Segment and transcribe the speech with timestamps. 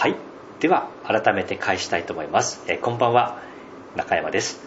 [0.00, 0.16] はい。
[0.60, 3.38] では改めて返したいと思います、えこんばんは。
[3.96, 4.62] 中山です。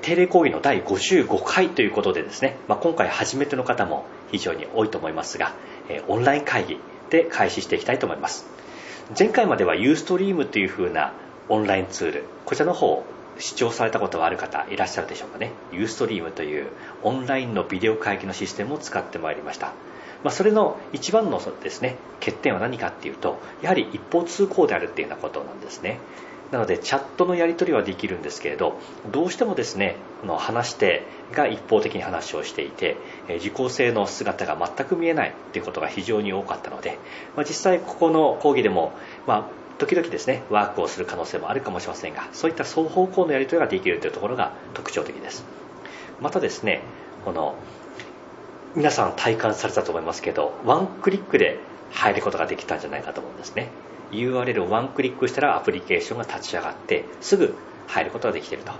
[0.00, 5.52] 定例講義の第55回ということでですね、まあ、今回初めての方も非常に多いと思いますが
[5.90, 6.80] えオンライン会議
[7.10, 8.46] で開始していきたいと思います。
[9.18, 11.12] 前回まではユーストリームというふうな
[11.50, 13.04] オンラインツールこちらの方を
[13.38, 15.52] 視聴されたことはある方いらっしゃるでしょうかね。
[15.72, 16.68] ユーストリームという
[17.02, 19.74] オンラインのビデオ会議のシステムを使ってまいりました。
[20.22, 25.98] まあ、それの一番のですね欠点は何かっていうとやはり一方通行であるっていうようなことなんですね。
[26.50, 28.76] なのでチャットのやり取りはできるんですけれど
[29.12, 29.94] どうしてもですね
[30.26, 32.96] の話し手が一方的に話をしていて
[33.38, 36.98] 受講生の姿が全く見えないということが非常に多かったので、
[37.36, 38.92] まあ、実際ここの講義でも、
[39.28, 39.44] まあ、
[39.78, 45.44] 時々ですねワークをする可能性もあるかもしれませんがそういった双方向のやり取りができるというところが特徴的です。
[46.20, 46.82] またですね
[47.24, 47.54] この
[48.76, 51.58] 皆さん体感されたと思いますけどワンクリックで
[51.90, 53.68] 入ることができたんじゃないかと思うんですね。
[54.12, 57.54] URL をワンクリックしたらアプリケーションが立ち上がってすぐ
[57.88, 58.72] 入ることができていると。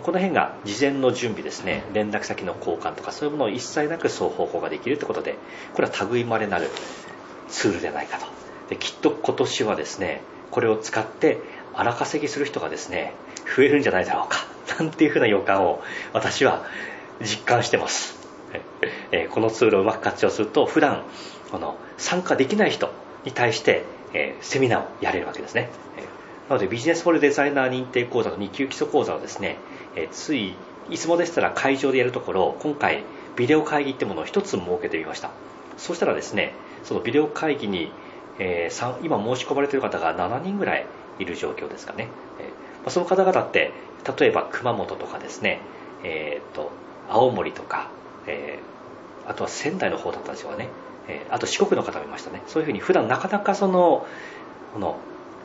[0.00, 1.84] この辺が事前の準備ですね。
[1.92, 5.36] 連絡先の交換とかそういうものを一切なく双方向ができるということで
[5.74, 6.70] これは類まれなる
[7.48, 8.26] ツールではないかと。
[8.70, 11.38] できっと今年はですねこれを使って
[11.74, 13.12] 荒稼ぎする人がですね
[13.54, 14.38] 増えるんじゃないだろうか。
[14.78, 15.82] なんていうふうな予感を
[16.14, 16.64] 私は
[17.20, 18.23] 実感してます。
[19.12, 21.02] えこのツールをうまく活用すると普段
[21.50, 22.90] この参加できない人
[23.24, 25.70] に対して、えセミナーをやれるわけですね、
[26.48, 29.56] なのでビジネスモデルデザイナー認定講座と2級基礎講座をですね、
[29.96, 30.54] えつい
[30.90, 33.04] いつもでしたら会場でやるところを今回
[33.36, 35.30] ビデオ会議ってものを1つ設けてみました。
[35.76, 36.52] そしたらですね
[36.84, 37.90] そのビデオ会議に、
[38.38, 40.86] えー、今申し込まれている方が7人ぐらい
[41.18, 43.72] いる状況ですかね、えー、その方々って
[44.18, 45.60] 例えば熊本とかですね、
[46.04, 46.70] えーと
[47.10, 47.90] 青森とか
[48.26, 50.68] えー、あとは仙台の方だったんですよね、
[51.08, 52.42] えー、あと四国の方もいましたね。
[52.46, 54.06] そういうふうに普段なかなかその
[54.72, 54.96] この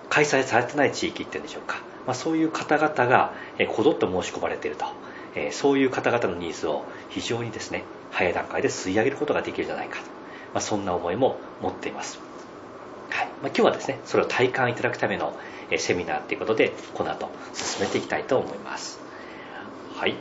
[0.10, 4.86] 開催されてない地域っていうんでしょうか、まあ、そういう方々が、えこぞって申し込まれていると、
[5.36, 10.10] え、そういう方々のニーズを非常にですね早い段階で吸い上げることができるじゃないかと、ま
[10.56, 12.20] あ、そんな思いも持っています、
[13.12, 13.28] はい。
[13.28, 15.36] まあ、今日はですねそれを体感いただくための
[15.78, 19.00] セミナーということでこの後進めていきたいと思います。
[19.96, 20.16] はい。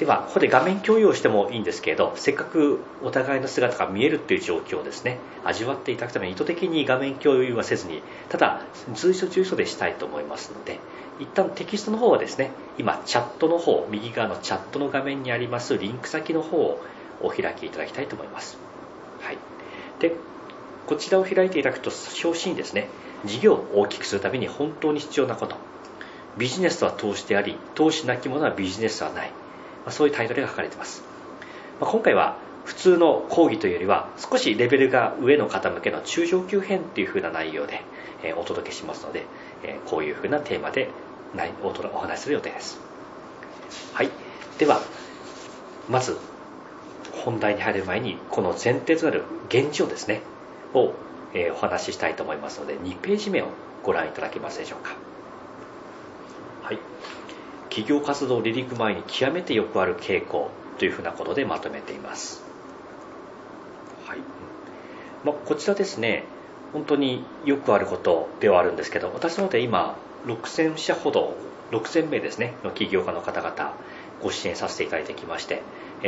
[0.00, 8.62] ではここで画面共有をしてもいいんですけれどせっかくお互いの姿が見えるっていう状況をですね味わっていただくために意図的に画面共有はせずにただ
[8.94, 10.78] 随所随所でしたいと思いますので
[11.18, 16.80] 一旦テキストの方はですね今チャットの方右側のチャットの画面にありますリンク先の方を
[17.20, 18.56] お開きいただきたいと思います、
[19.20, 19.38] はい、
[19.98, 20.14] で
[20.86, 21.90] こちらを開いていただくと
[22.24, 22.88] 表紙にですね
[23.26, 25.56] 事業を大きくするために本当に必要なこと。
[26.38, 29.32] ビジネスは投資であり投資なきものはビジネスはない。
[29.86, 31.02] まそういうタイトルが書かれています、
[31.80, 37.82] ま、今回は普通の講義というよりは少しレベルが上の方向けの中上級編という風な内容で、
[38.22, 39.24] えお届けしますので、
[39.64, 40.88] えこういう風なテーマで
[41.92, 42.78] お話しする予定です。
[43.94, 44.10] はい。
[44.58, 44.82] では
[45.88, 46.16] まず
[47.24, 50.22] 本題に入る前にこの前提となる現状ですね
[50.74, 50.92] を、
[51.34, 53.48] えお話ししたいと思いますので2ページ目を
[53.82, 54.94] ご覧いただけますでしょうか。
[56.62, 56.78] はい。
[57.70, 62.42] 企業活動離陸前に極めてよくある傾向というふうなことでまとめています、
[64.06, 64.18] はい。
[65.24, 66.24] まあ、こちらですね
[66.72, 71.34] 本当によくあることではあるんですけど私の方で今6000社ほど
[71.70, 73.74] 6000名ですねの起業家の方々
[74.22, 75.62] ご支援させていただいてきまして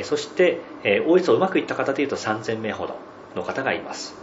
[0.04, 0.60] そして
[1.06, 2.96] おおよそうまくいった方でいうと3000名ほど
[3.36, 4.14] の方がいます。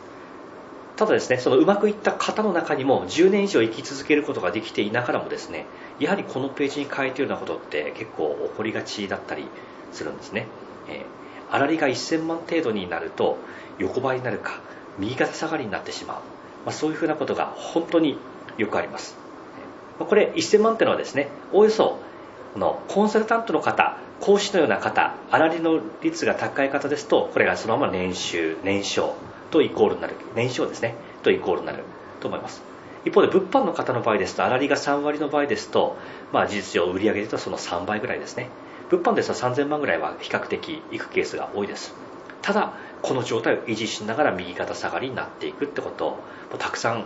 [0.95, 5.65] ただですねそのうまくいった方の中にも10年以上生き続けることができていながらもですね
[5.99, 9.45] やはりこのページに書いているようなことって結構起こりがちだったり
[9.91, 10.47] するんですね、
[10.87, 13.37] えー、粗利が1000万程度になると
[13.77, 14.61] 横ばいになるか
[14.97, 16.17] 右肩下がりになってしまう、
[16.65, 18.17] まあ、そういうふうなことが本当に
[18.57, 19.17] よくあります。
[19.99, 21.99] まあこれ1000万っていうのはですねおおよそ
[22.55, 29.15] のコンサルタントの方講師のような方粗利の率が高い方ですとこれがそのまま年収年商
[29.51, 31.83] とイコールになる年商ですねとイコールになる
[32.19, 32.68] と思います。
[33.05, 35.97] 一方で物販の方の場合ですと粗利が3割の場合ですと、
[36.33, 38.49] まあ、事実上売上でとその3倍ぐらいですね。
[38.89, 41.93] 物販ですと3000万ぐらいは比較的いくケースが多いです。
[42.41, 47.05] ただこの状態を維持しながら右肩下がりになっていくってことをたくさん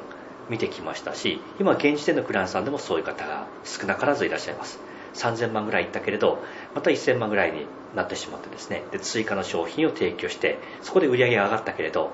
[0.50, 4.79] 見てきましたし今現時点のクライアントさんでもそういう方が少なからずいらっしゃいます。
[5.13, 8.83] 3000万ぐらいいったけれどまた1000万ぐらいになってしまってですね。
[8.91, 12.12] で追加の商品を提供してそこで売り上げが上がったけれど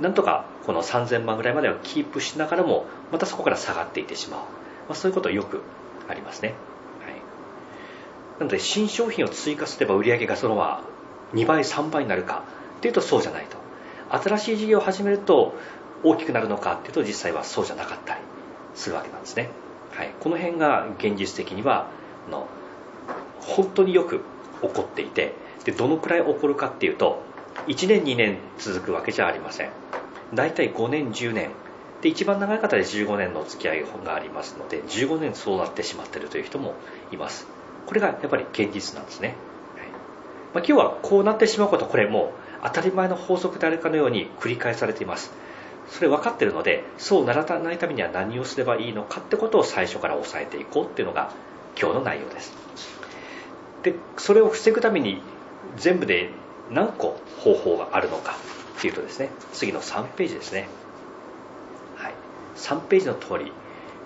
[0.00, 4.46] なんとかこの3000万ぐらいまではキープしながらもまたそこから下がっていってしまう、ま
[4.90, 5.62] あ、そういうことはよく
[6.08, 6.54] ありますね、
[7.04, 7.14] はい、
[8.38, 10.82] なので新商品を追加すれば売り上げがそのま
[11.32, 12.44] ま2倍3倍になるか
[12.78, 13.56] っていうとそうじゃないと。
[14.08, 15.54] 新しい事業を始めると
[16.04, 18.20] 大きくなるのかっていうと実際はそうじゃなかったり
[18.74, 19.48] するわけなんですね、
[19.92, 21.88] はい、この辺が現実的には
[22.30, 22.46] の
[23.40, 24.20] 本当によく
[24.62, 25.34] 起こっていて
[25.64, 27.22] でどのくらい起こるかっていうと
[27.66, 29.70] 1年2年続くわけじゃありません。
[30.34, 31.50] 大体5年10年。
[32.02, 36.74] で一番長い方で15年の付き合いがありますので15年そうなってしまっているという人も
[37.10, 37.48] います。
[37.86, 39.36] これがやっぱり現実なんですね、はい。
[40.54, 45.32] まあ、今日はこうなってしまうことこれもう当たり前の法則であるかのように繰り返されています。
[45.88, 51.32] それ分かってるのでそうならないためには何をすればいいのかってことを最初から押さえていこうっていうのが
[51.80, 52.52] 今日の内容です。
[53.82, 55.22] でそれを防ぐために
[55.76, 56.30] 全部で
[56.70, 58.36] 何個方法があるのか
[58.78, 60.68] っていうとですね次の3ページですね、
[61.96, 62.14] はい、
[62.56, 63.52] 3ページの通り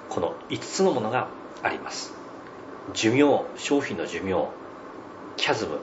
[0.08, 1.28] この5つのものが
[1.62, 2.12] あります。
[2.94, 4.48] 寿命商品の寿命
[5.36, 5.78] キャズム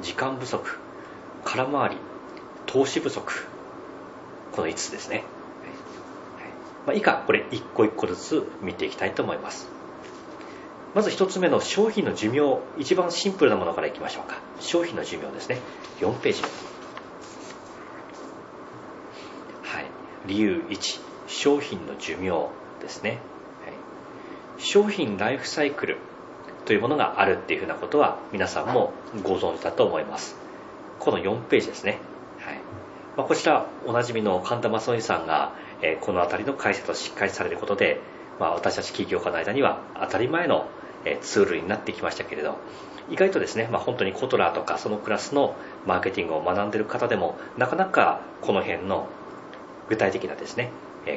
[0.00, 0.78] 時間不足
[1.44, 1.96] 空回り
[2.66, 3.46] 投資不足
[4.52, 5.24] この5つですね、
[6.86, 9.68] まあ、以下これ1個1個ずつ見ていきたいと思います。
[10.94, 14.38] まず1つ目の商品の寿命一番シンプルなものからいきましょうか。
[14.60, 15.58] 商品の寿命ですね。
[16.00, 16.48] 4ページは
[19.80, 19.86] い。
[20.26, 22.48] 理由1商品の寿命
[22.80, 23.20] ですね、はい、
[24.58, 25.98] 商品ライフサイクル
[26.64, 28.92] というものがあるっていうふうなことは皆さんも
[29.22, 30.36] ご存知だと思います。
[31.00, 31.98] この4ページですね、
[32.38, 32.60] はい。
[33.16, 38.00] まあ、こちらおなじみの神田正則さんが、えー、この辺りの解説をしっかりされることで、
[38.38, 40.66] まあ、私たち企業家の間には当たり前の
[41.20, 42.58] ツールになってきましたけれど
[43.10, 45.54] 意外とですね、まあ、本当にコトラーとかそのクラスの
[45.86, 49.08] マーケティングを学んでいる方でもなかなかこの辺の
[49.88, 50.70] 具体的なですね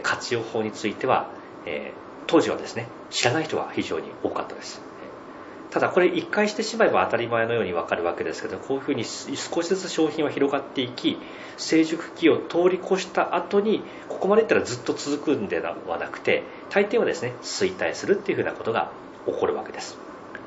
[0.03, 1.29] 活用法については、
[1.65, 1.93] え
[2.27, 4.81] 当時はですね知らない人が非常に多かったです。
[5.71, 11.17] ただこれ一回してしまえば当たり前のようにわかるわけですけどこういうふうに少しずつ商品は広がっていき
[11.57, 18.91] 成熟期を通り越した後にここまでいったらずっと続くんではなくて大抵はですね衰退するっていうふうなことが
[19.27, 19.97] 起こるわけです。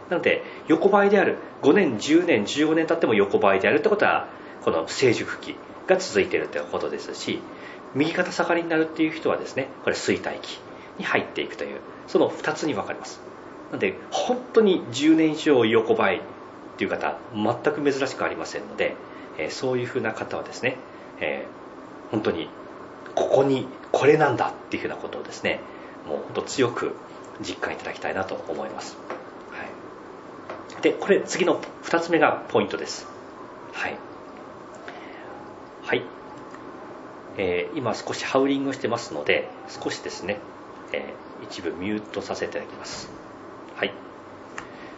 [0.08, 4.26] なので横ばいである5年10年15年経っても横ばいであるってことは
[4.64, 5.54] この成熟期
[5.86, 7.40] が続いているということですし
[7.94, 10.60] 右肩下がりになるっていう人はですねこれ衰退期
[10.98, 13.20] に入っていくというその2つに分かります。
[13.70, 16.20] なので本当に10年以上横ばいっ
[16.76, 18.96] ていう方全く珍しくありませんので、
[19.38, 20.76] えー、そういうふうな方はですね、
[21.20, 22.48] えー、本当に
[23.14, 25.60] ここにこれなんだっていうふうなことをですね
[26.08, 26.96] もう本当強く
[27.40, 28.96] 実感いただきたいなと思います、
[29.50, 33.06] はい、でこれ次の2つ目がポイントです。
[33.72, 33.96] はい。
[35.82, 36.04] はい、
[37.36, 40.38] えー、今少しハウリングしてますので少しですね、
[40.92, 43.10] えー、一部ミュートさせていただきます。
[43.74, 43.92] はい。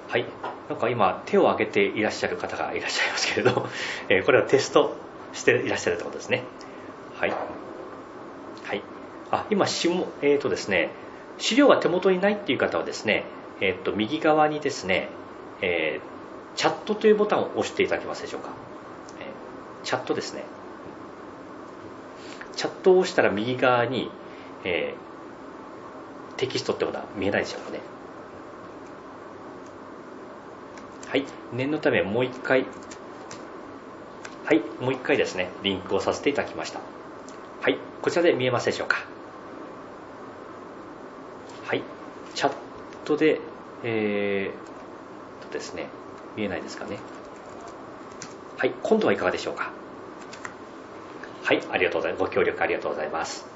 [0.08, 0.26] はい。
[0.68, 3.66] なんか今手を挙げていらっしゃる方がいらっしゃいますけれど、
[4.10, 4.94] えー、これはテスト
[5.32, 6.44] していらっしゃるということですね。
[7.18, 7.30] はい。
[7.30, 8.82] はい。
[9.30, 10.90] あ今しもえっ、ー、とですね
[11.38, 13.24] 資料が手元にないっていう方はですね、
[13.60, 15.08] えっ、と右側にですね、
[15.60, 18.50] えー、チャットというボタンを押していただけますでしょうか、
[19.20, 19.26] え、
[19.84, 20.44] チャットですね。
[22.56, 24.10] チャットを押したら右側に、
[24.64, 27.80] えー、テキストってことは見えないでしょうかね。
[31.08, 31.24] はい。
[31.52, 32.66] 念のためもう一回
[34.44, 34.60] はい。
[34.80, 36.80] もう一回ですねリンクをさせていただきました。
[37.60, 37.78] はい。
[38.02, 39.04] こちらで見えますでしょうか
[41.64, 41.82] はい
[42.34, 42.52] チャッ
[43.04, 43.40] トで
[43.84, 45.88] えー、とですね
[46.36, 46.98] 見えないですかね。
[48.56, 49.72] はい今度はいかがでしょうか。
[51.42, 52.20] はいありがとうございます。
[52.24, 53.46] ご協力ありがとうございます。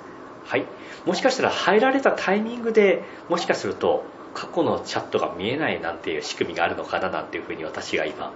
[0.44, 0.64] はい
[1.06, 8.32] もしかしたら入られたタイミングでもしかすると過去のチャットが見えないなんていう仕組みがあるのかななんていうふうに私が今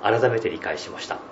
[0.00, 1.22] 改めて理解しました、はい、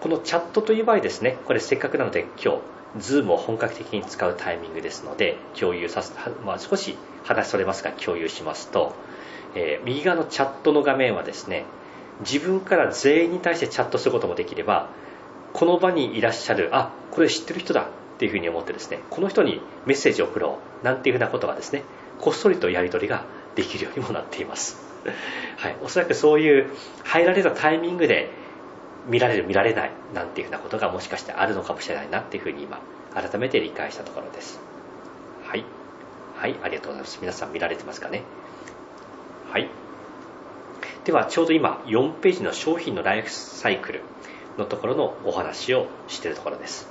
[0.00, 2.60] このチャットという場合ですねこれせっかくなので今日
[2.96, 6.12] Zoom を本格的に使うタイミングですので共有させ、
[6.44, 8.94] まあ、少し話それますが共有しますと、
[9.54, 11.64] えー、右側のチャットの画面はですね
[12.20, 14.88] 自分から全員に対してチャットすることもできれば
[15.52, 17.86] この場にいらっしゃるあこれ知ってる人だっ
[18.18, 21.84] ていうふうに思ってですねこの人にメッセージを送ろうなんていうふうなことがですね
[22.18, 24.76] こっそりとやり取りができるようにもなっています、
[25.56, 26.70] はい、おそらくそういう
[27.04, 28.30] 入られたタイミングで
[29.08, 32.80] 見られる見られないなんていうふうなことがもしかしてあるのかもしれないなっていうふうに今
[33.14, 34.60] 改めて理解したところです。
[35.44, 35.64] はい。
[36.36, 36.56] はい。
[36.62, 37.18] ありがとうございます。
[37.20, 38.22] 皆さん見られてますかね？
[39.50, 39.68] はい。
[41.04, 44.02] ではちょうど今4ページの商品のライフサイクル
[44.58, 46.86] のところのお話をしているところです。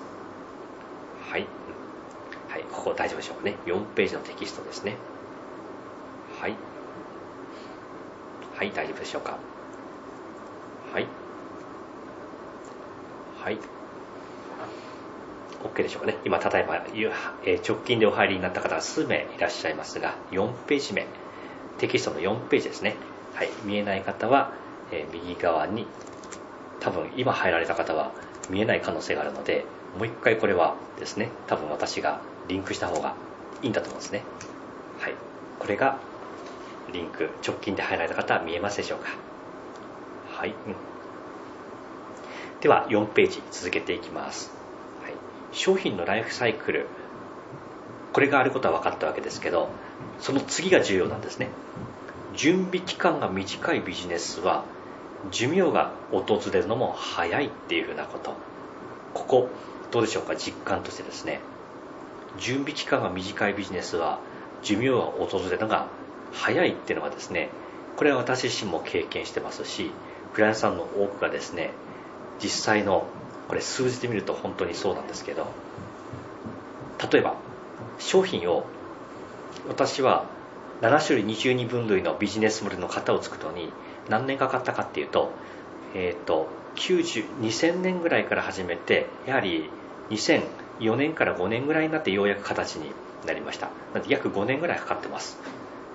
[1.30, 1.46] はい、
[2.50, 3.58] はい、ここ大丈夫でしょうかね。
[3.68, 4.96] 4ページのテキストですね。
[6.42, 6.56] はい。
[8.56, 8.72] はい。
[8.72, 9.38] 大丈夫でしょうか？
[10.94, 11.08] はい。
[13.48, 13.58] はい。
[15.64, 16.18] OK でしょうかね。
[16.26, 16.86] 今例えば、
[17.46, 21.08] え直近でお入りになった方が数名いらっしゃいますが4ページ目。
[21.78, 22.96] テキストの4ページですね。
[23.32, 23.50] はい。
[23.64, 24.52] 見えない方は、
[24.92, 25.86] え右側に
[26.82, 28.12] 多分今入られた方は
[28.50, 29.64] 見えない可能性があるので
[29.98, 33.14] もう一回これはですね多分私がリンクした方が
[33.62, 34.24] いいんだと思うんですね。
[35.00, 35.14] はい。
[35.60, 35.98] これが
[36.94, 39.08] リンク直近で入られた方は見えますでしょうか。
[40.38, 40.76] はい、うん、
[42.62, 44.52] では4ページ続けていきます、
[45.04, 45.14] はい、
[45.52, 46.88] 商品のライフサイクル。
[48.14, 49.70] これがあることは分かったわけですけど
[50.20, 51.50] その次が重要なんですね。
[52.36, 54.64] 準備期間が短いビジネスは
[55.32, 58.34] 寿命が訪れるのも早いっていうふうなこと。
[59.14, 59.50] ここ
[59.92, 60.36] どうでしょうか？
[60.36, 61.40] 実感としてですね。
[62.40, 64.20] 準備期間が短いビジネスは
[64.62, 65.88] 寿命が訪れるのが
[66.34, 67.50] 早いっていうのがですね
[67.96, 69.92] これは私自身も経験してますし
[70.34, 71.72] クラントさんの多くがですね
[72.42, 73.08] 実際の
[73.48, 75.48] これ数字で見ると本当にそうなんですけど
[77.12, 77.36] 例えば
[78.00, 78.64] 商品を
[79.70, 80.26] 私は
[80.82, 83.72] 7種類22分類のビジネスモデルの型を作るのに
[84.10, 85.32] 何年かかったかっていうと,、
[85.96, 89.70] えーと、90 2000年ぐらいから始めてやはり
[90.12, 92.92] 2004年から5年ぐらいになってようやく形に
[93.26, 93.70] なりました。
[94.08, 95.38] 約5年ぐらいかかってます。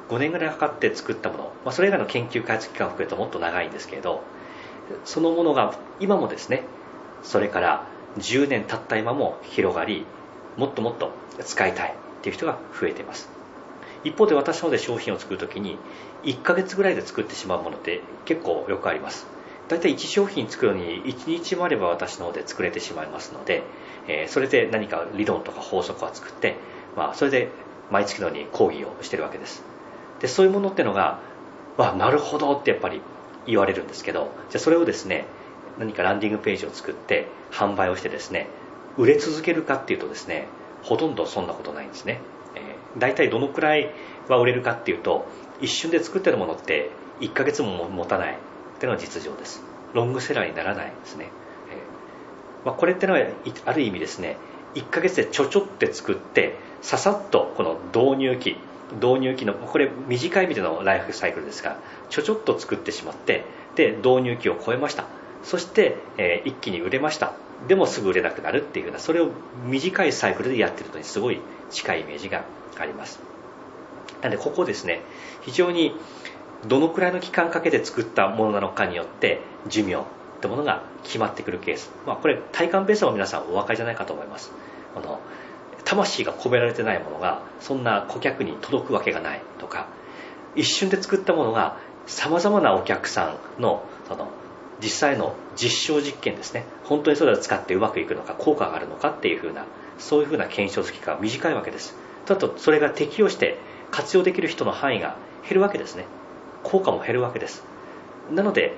[0.08, 4.24] 5年ぐらいかかって作ったもの、まあ、それ以外の研究開発期間を含めるともっと長いんですけど
[5.04, 6.64] そのものが今もですね
[7.22, 7.86] それから
[8.18, 10.04] 10年経った今も広がり
[10.56, 11.10] もっともっと
[11.44, 13.30] 使いたいっていう人が増えています。
[14.04, 15.78] 一方で私の方で商品を作るときに
[16.24, 19.26] 1ヶ月ぐらいで作ってしまうものって結構よくあります。
[19.68, 23.62] 大体1商品作るのに1日もあれば私の方で作れてしまいますので、
[24.08, 26.56] え、それで何か理論とか法則を作って、
[26.96, 27.48] まあ、それで
[27.90, 29.62] 毎月のように講義をしてるわけです。
[30.20, 31.20] でそういうものってのが
[31.76, 33.00] わなるほどってやっぱり
[33.46, 35.24] 言われるんですけどじゃあそれをですね
[35.78, 38.46] 何かランディングページを作って販売をしてですね
[38.96, 40.46] 売れ続けるかっていうとですね
[40.82, 42.20] ほとんどそんなことないんですね。
[42.98, 43.90] 大体どのくらい
[44.28, 45.26] は売れるかっていうと
[45.62, 48.34] 一瞬で作ってるものって1ヶ月も持たない。
[48.34, 48.36] っ
[48.82, 49.62] ていうのが実情です。
[49.94, 51.28] ロングセラーにならないですね、
[51.70, 53.20] えー、まあ、これってのは
[53.64, 54.36] ある意味ですね
[54.74, 58.56] 1ヶ月でちょちょって作ってささっとこの導入期
[58.94, 61.78] 導入期のこれ短い意味でのライフサイクルですが
[62.10, 63.44] ちょちょっと作ってしまって
[63.76, 65.04] で導入期を超えました。
[65.42, 67.32] そして、えー、一気に売れました。
[67.66, 69.30] でもすぐ売れなくなるっていうふうなそれを
[69.66, 72.44] 短いサイクルでやってるのにすごい近いイメージが
[72.78, 73.20] あります。
[74.20, 75.00] なのでここですね
[75.42, 75.94] 非常に
[76.66, 79.98] どのくらいの期間かけて作ったものなのかによって寿命っ
[80.40, 84.52] てものが決まってくるケース、まあ、これ体感ベースは皆さんお分かりじゃないかと思います。
[84.96, 85.20] あの
[85.84, 89.88] 魂が込められてないものがそんな顧客に届くわけがないとか
[90.54, 94.28] 一瞬で作ったものがさまざまなお客さんのその
[94.82, 96.64] 実際の実証実験ですね。
[96.82, 99.64] 本当にそれを使ってうまくいくのか効果があるのかっていうふうな
[99.98, 101.94] そういうふうな検証期間が短いわけです。
[102.26, 103.58] だとそれが適用して
[103.90, 106.06] 活用できる人の範囲が減るわけですね。
[106.64, 107.64] 効果も減るわけです。
[108.30, 108.74] なので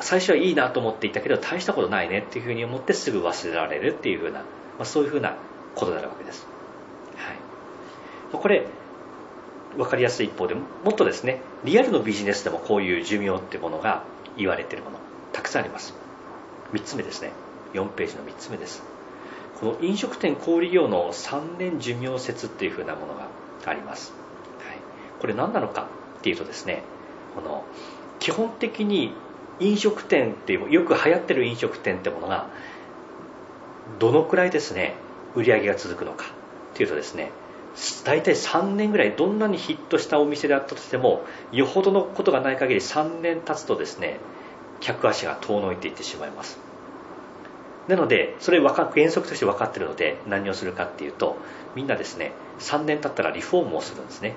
[0.00, 4.46] 最初はいいなと思っていたけど大したことないねっていうふうに思ってすぐ忘れられるっていうふうな、ま
[4.80, 5.36] あ、そういうふうな
[5.74, 6.46] ことになるわけです、
[7.16, 7.36] はい、
[8.32, 8.66] これ
[9.76, 14.02] 分かりやすい一方でもっとですねリアルのビジネスでもこういう寿命ってものが
[14.36, 14.98] 言われているもの
[15.32, 15.94] たくさんあります
[16.72, 17.32] 3つ目ですね。
[17.74, 18.82] 4ページの3つ目です。
[19.60, 23.28] この飲食店小売業の3年寿命説っていうふうなものが
[23.66, 24.14] あります、
[24.66, 24.78] はい、
[25.20, 25.86] これ何なのか
[26.18, 26.82] っていうとですね
[27.34, 27.62] この
[28.20, 29.12] 基本的に
[29.58, 32.48] 飲食店っていうよく流行ってる飲食店ってものが
[33.98, 34.94] どのくらいですね
[35.34, 36.26] 売り上げが続くのか
[36.74, 37.30] っていうとですね
[38.04, 41.22] 大体3年ぐらいどんなにヒットしたお店であったとしても
[41.52, 44.18] よほどのことがない限り3年経つとですね
[44.80, 46.58] 客足が遠のいていってしまいます。
[47.86, 51.36] なのでそれ原則として分かっているので何をするかっていうと
[51.74, 54.34] みんなですね3年経ったらリフォームをするんですね。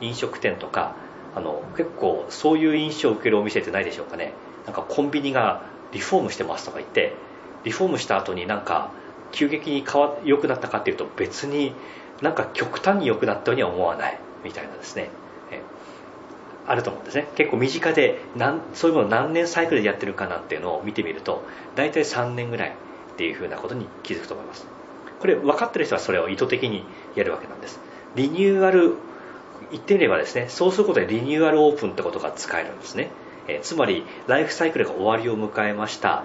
[0.00, 0.94] 飲食店とか
[1.34, 4.32] あの結構そういう印象を受けるお店ってないでしょうかね。
[4.66, 7.14] なんかコンビニがリフォームしてますとか言って
[7.64, 8.90] リフォームした後になんか
[9.32, 11.74] 急激に変わ良くなったかっていうと別に
[12.20, 15.10] なんか極端に良くなったようには思わないみたいなですね。
[16.64, 17.26] あると思うんですね。
[17.34, 18.20] 結構身近で
[18.74, 21.42] そういうものを何年サイクルでやってるかなんていうのを見てみると
[21.74, 22.72] 大体3年ぐらいっ
[23.16, 24.66] ていうふうなことに気づくと思います。
[25.18, 26.84] これ分かってる人はそれを意図的に
[27.14, 27.80] やるわけなんです。
[28.14, 28.94] リニューアル
[29.70, 33.10] 言ってみればですねそうすることでリニューアルオープンってことが使えるんですね、
[33.48, 33.60] え。
[33.62, 36.24] つまりライフサイクルが終わりを迎えました。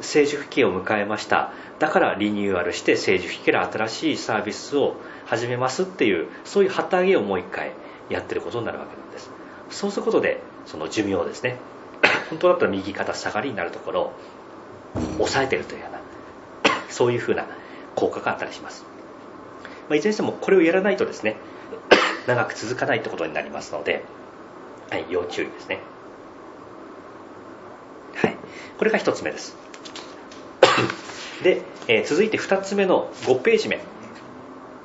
[0.00, 1.52] 成熟期を迎えました。
[1.78, 7.72] だからリニューアルして成熟期から新しいサービスを始めますっていうそういう旗揚げをもう一回
[8.08, 9.30] やってることになるわけなんです。
[9.70, 11.56] そうすることでその寿命ですね
[12.30, 14.12] 本当だったら右肩下がりになるところを
[15.18, 16.00] 抑えてるというような
[16.88, 17.46] そういうふうな
[17.94, 18.84] 効果があったりします、
[19.88, 21.36] まあ、いずれにしてもこれをやらないとですね
[22.26, 24.04] 長く続かないってことになりますので、
[24.90, 25.80] はい、要注意ですね。
[28.14, 28.36] はい
[28.78, 29.56] これが1つ目です。
[31.42, 33.80] で、えー、続いて2つ目の5ページ目。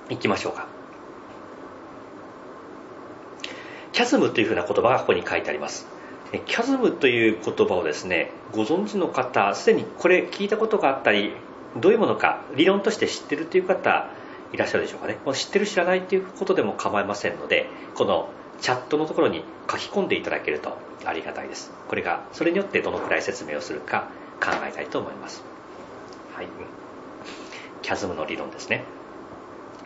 [0.10, 0.68] いきましょうか。
[3.94, 5.88] キャズムというふうな言葉がここに書いてあります。
[6.46, 11.34] キャズムという言葉をですねご存知の方すでにこれ聞いたことがあったり
[11.80, 14.08] どういうものか理論として知ってるという方
[14.52, 15.18] いらっしゃるでしょうかね。
[15.34, 18.30] 知ってる知らないということでも構いませんのでこの
[18.62, 21.72] チャットのところに書き込んでいただけるとありがたいです。
[21.88, 24.08] これがそれによってどのくらい説明をするか
[24.42, 25.53] 考えたいと思います。
[26.44, 26.52] はい
[27.82, 28.86] キャズムの理論ですね。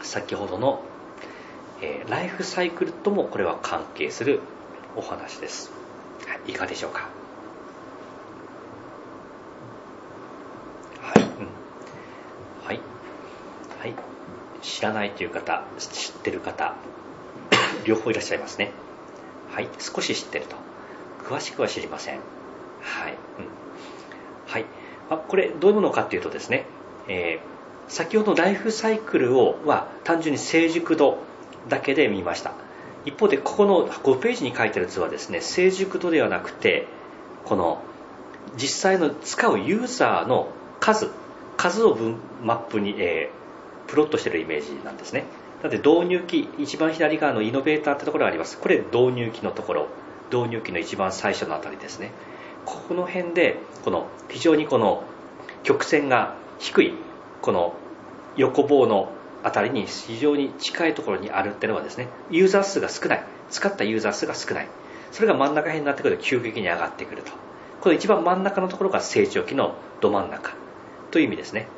[0.01, 0.83] 先ほどの、
[1.81, 4.39] えー、ライフサイクルともこれは関係する
[4.95, 5.71] お話です。
[6.45, 7.09] いかがでしょうか？
[11.01, 11.27] はい、うん、
[12.67, 12.79] はい、
[13.79, 13.95] はい、
[14.61, 16.75] 知らないという方知ってる方
[17.83, 18.71] 両方いらっしゃいますね。
[19.49, 19.69] はい。
[19.79, 20.55] 少し知ってると。
[21.25, 22.19] 詳しくは知りません。
[22.81, 23.56] はい、うん、
[25.09, 26.65] あこれどういうものかっていうとですね、
[27.07, 31.17] えー、先ほどライフサイクルをは単純に成熟度
[31.69, 32.53] だけで見ました。
[33.05, 36.87] 一方でここの5ページに書いてある図はですね成熟度ではなくて
[37.45, 37.81] この
[38.57, 40.49] 実際の使うユーザーの
[40.81, 41.09] 数
[41.55, 45.23] 数を分マップに、えー、プロットしているイメージなんですね。
[45.63, 48.59] なので導入機一番左側のイノベーターってところがあります。
[48.59, 49.87] これ導入機のところ
[50.31, 52.11] 導入機の一番最初のあたりですね。
[52.67, 55.03] ここの辺でこの非常にこの
[55.63, 56.93] 曲線が低い
[57.41, 57.73] この
[58.35, 59.09] 横棒の
[59.43, 63.23] あたりに非常に近いところにあるっていうのはですねユーザー数が少ない。
[63.49, 64.67] 使ったユーザー数が少ない。
[65.13, 67.31] それが真ん中辺になってくると急激に上がってくると。
[67.79, 70.53] この一番真ん中のところが成長期のど真ん中。
[71.11, 71.69] という意味ですね。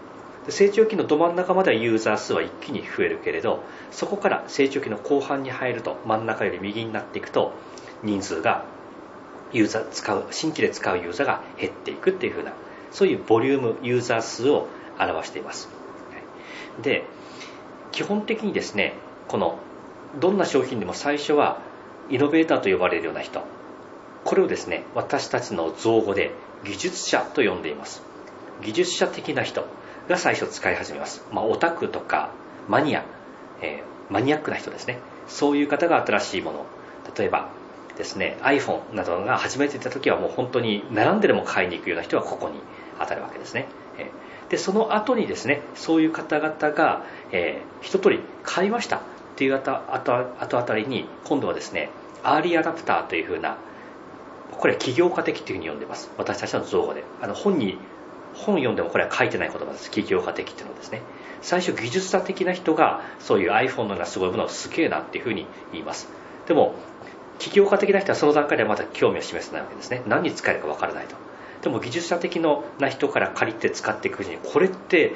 [0.47, 7.53] 成長期のど真ん中まではユーザー数は一気に増えるけれどそこから成長期の後半に入ると真ん中より右になっていくと
[8.03, 8.63] 人数が
[9.51, 12.53] ユーザー使う新規で使うユーザーが減っていくっていうふうな
[12.91, 14.67] そういうボリュームユーザー数を
[14.99, 15.69] 表しています。
[16.81, 17.03] で
[17.91, 18.93] 基本的にですね
[19.27, 19.59] この
[20.19, 21.59] どんな商品でも最初は
[22.09, 23.43] イノベーターと呼ばれるような人。
[24.25, 26.31] これをですね私たちの造語で
[26.63, 28.01] 技術者と呼んでいます。
[28.61, 29.65] 技術者的な人
[30.09, 32.31] が最初使い始めます、まあ、オタクとか
[32.67, 33.05] マニア、
[33.61, 34.99] えー、マニアックな人ですね。
[35.27, 36.65] そういう方が新しいもの。
[37.17, 37.49] 例えば
[37.99, 42.55] ですね iPhone などが始めていた時はもう本当に並んででも買いに行くような人はここに
[42.97, 43.67] 当たるわけですね、
[44.49, 49.01] でその後にですねそういう方々が、えー、一通り買いましたっ
[49.35, 51.89] ていう後あたりに今度はですね
[52.23, 53.57] アーリーアダプターというふうな
[54.51, 56.11] これは起業家的というふうに呼んでます。
[56.17, 57.03] 私たちの造語で。
[57.21, 57.77] あの本に
[58.33, 59.89] 本読んでもこれは書いてない言葉です。
[59.89, 61.01] 起業家的っていうのはですね。
[61.41, 66.09] 最初技術者的な人がそういう iPhone のようなすごいものをすげえなっていうふうに言います。
[66.47, 66.73] でも
[67.39, 70.03] 起業家的な人はその段階ではまだ興味を示せないわけですね。
[70.07, 71.15] 何に使えるかわからないと。
[71.61, 75.13] でも技術者的な人から借りて使っていくうちにこれって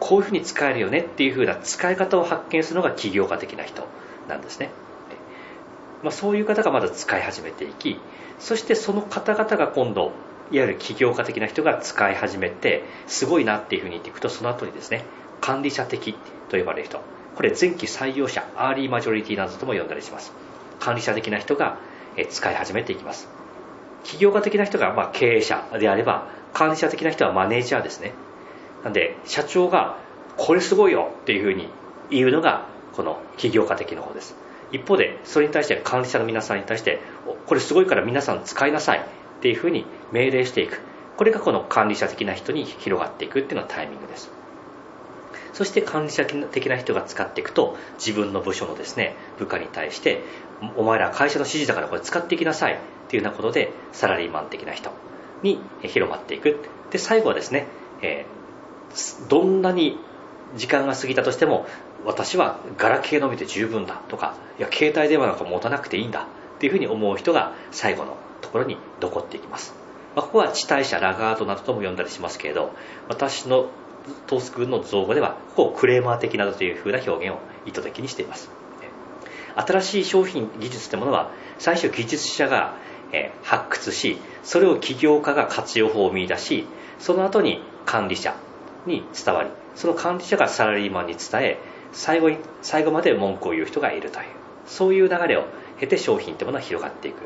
[0.00, 3.86] こういうふうに使えるよねっていうふうな使い方を発見するのが起業家的な人
[4.28, 4.70] なんですね、
[6.02, 8.00] まあ、そういう方がまだ使い始めていき
[8.40, 10.12] そしてその方々が今度
[10.50, 15.04] いわゆる起業家的な人が使い始めてすごいなっていうふうに言っていくとその後にですね
[15.40, 16.16] 管理者的
[16.48, 17.00] と呼ばれる人。
[17.36, 20.32] これ前期採用者アーリーマジョリティなどとも呼んだりします。
[20.82, 21.78] 管理者的な人が
[22.28, 23.28] 使い始めていきます。
[24.02, 28.12] 起業家的な人がま経営者であれば管理者的な人はマネージャーですね。
[28.82, 29.98] なんで社長が
[30.36, 31.68] これすごいよっていうふうに
[32.10, 34.34] 言うのがこの起業家的の方です。
[34.72, 37.00] 一方でそれに対して管理者の皆さんに対して
[37.46, 39.02] これすごいから皆さん使いなさいっ
[39.40, 40.80] ていうふうに命令していく。
[41.16, 44.32] これがこの管理者的な人に広がっていくっていうのがタイミングです。
[45.52, 50.22] そして管理者的な人が使っていくと自分の部署のですね部下に対して
[50.76, 52.76] お前ら会社の指示だからこれ使っていきなさいっ
[53.08, 54.90] ていうようなことでサラリーマン的な人
[55.42, 56.58] に広まっていく。
[56.90, 57.66] で最後はですね、
[58.02, 59.98] えー、どんなに
[60.56, 61.66] 時間が過ぎたとしても
[62.04, 69.74] 私はガラケーのみで十分だとかいや携帯電話なんか持たなくていいんだっていうふうに思う人が最後のところに残っていきます、
[70.14, 72.72] まあ、ここは地帯者ラガードなどとも呼んだりしますけれど
[73.08, 73.68] 私の
[74.26, 78.61] トースクの造語ではここをクレーマー的などというふうな表現を意図的にしています。
[79.56, 82.76] 新しい商品技術というものは最初技術者が
[83.42, 86.66] 発掘しそれを起業家が活用法を見出し
[86.98, 88.34] その後に管理者
[88.86, 91.58] に伝わりその管理者がサラリーマンに伝え
[91.92, 94.26] 最後に最後まで文句を言う人がいるという
[94.66, 95.44] そういう流れを
[95.78, 97.22] 経て商品というものは広がっていく。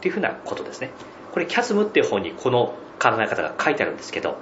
[0.00, 0.90] というふうなことですね。
[1.32, 4.38] これキャズムっていう本にこの考え方が書いてあるんですけど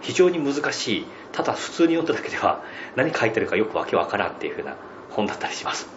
[0.00, 2.62] 非常に難しいただ普通に読んだだけでは
[2.96, 4.76] 何書いてるかよくわけわからんっていう風な
[5.14, 5.88] 本だったりします。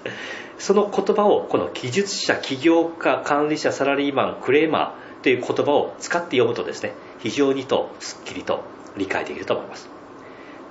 [0.57, 8.63] その言葉をこの技術者起業家管理者サラリーマンクレーマーという言葉を使って読むとですね非常にとすっきりと
[8.95, 9.89] 理解できると思います。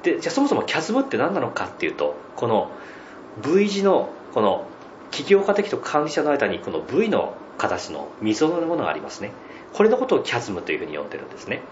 [0.03, 2.71] でじゃあそもそもキャズムって何なのかっていうとこの
[3.43, 4.67] V 字のこの
[5.11, 9.33] 起業家的と管理者の間にこの V の形の溝のものがありますね。
[9.73, 11.63] これのことをキャズムというふうに呼んでるんですね。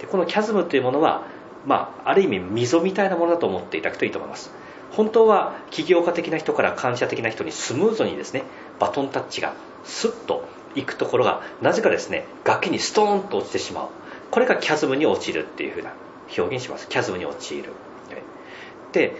[0.00, 1.24] でこのキャズムというものは、
[1.66, 4.50] まあ、ある意味溝みたいなものだと思っていただくといいと思います。
[4.92, 8.42] 本当は起業家的な人から感謝的な人にスムーズにですね
[8.78, 13.88] バトンタッチがスッといくところがなぜかですね崖にストーンと落ちてしまう。
[14.30, 15.92] これがキャズムに陥るっていうふうな
[16.36, 16.88] 表現します。
[16.88, 17.72] キャズムに陥る。
[18.92, 19.14] で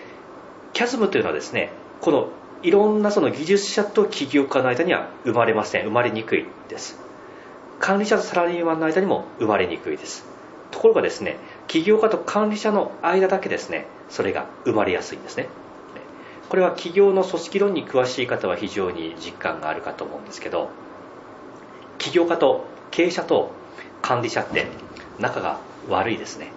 [0.72, 2.28] キャズムというのはですねこの
[2.62, 5.84] いろんなその技術者と起業家の間には生まれません。
[5.84, 6.98] 生まれにくいです。
[7.78, 10.26] 管理者とサラリーマンの間にも生まれにくいです。
[10.70, 15.48] ところがですね起業家と管理者の間だけですねそれが生まれやすいんですね。
[16.50, 20.68] これは企業の組織論に詳しい方は非常に実感があるかと思うんですけど
[21.98, 23.52] 起業家と経営者と
[24.02, 24.66] 管理者って
[25.20, 26.50] 仲が悪いですね。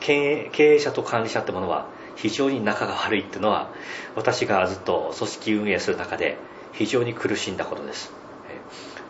[0.00, 3.70] 経営者と管理者ってものは非常に仲が悪いっていうのは
[4.14, 6.38] 私がずっと組織運営する中で
[6.72, 8.12] 非常に苦しんだことです。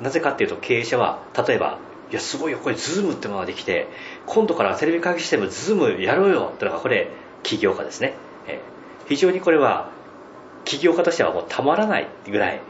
[0.02, 1.78] なぜかっていうと経営者は例えば
[2.10, 3.88] いやすごいよこれ Zoom ってものができて
[4.26, 7.10] 今度からテレビ会議システム Zoom やろうよってのがこれ
[7.46, 8.14] 起業家ですね。
[9.08, 9.88] 非常にこれは
[10.64, 12.60] 起業家としてはもうたまらないぐらい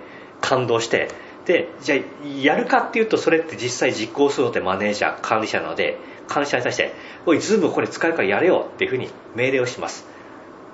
[0.43, 1.09] 感動して
[1.47, 1.99] でじゃあ
[2.43, 6.93] やるかっていうとそれって実際実行するのってマネージャー管理者なので管理者に対して
[7.25, 10.07] 「おい Zoom これ使えるからやれよ」っていうふうに命令をします。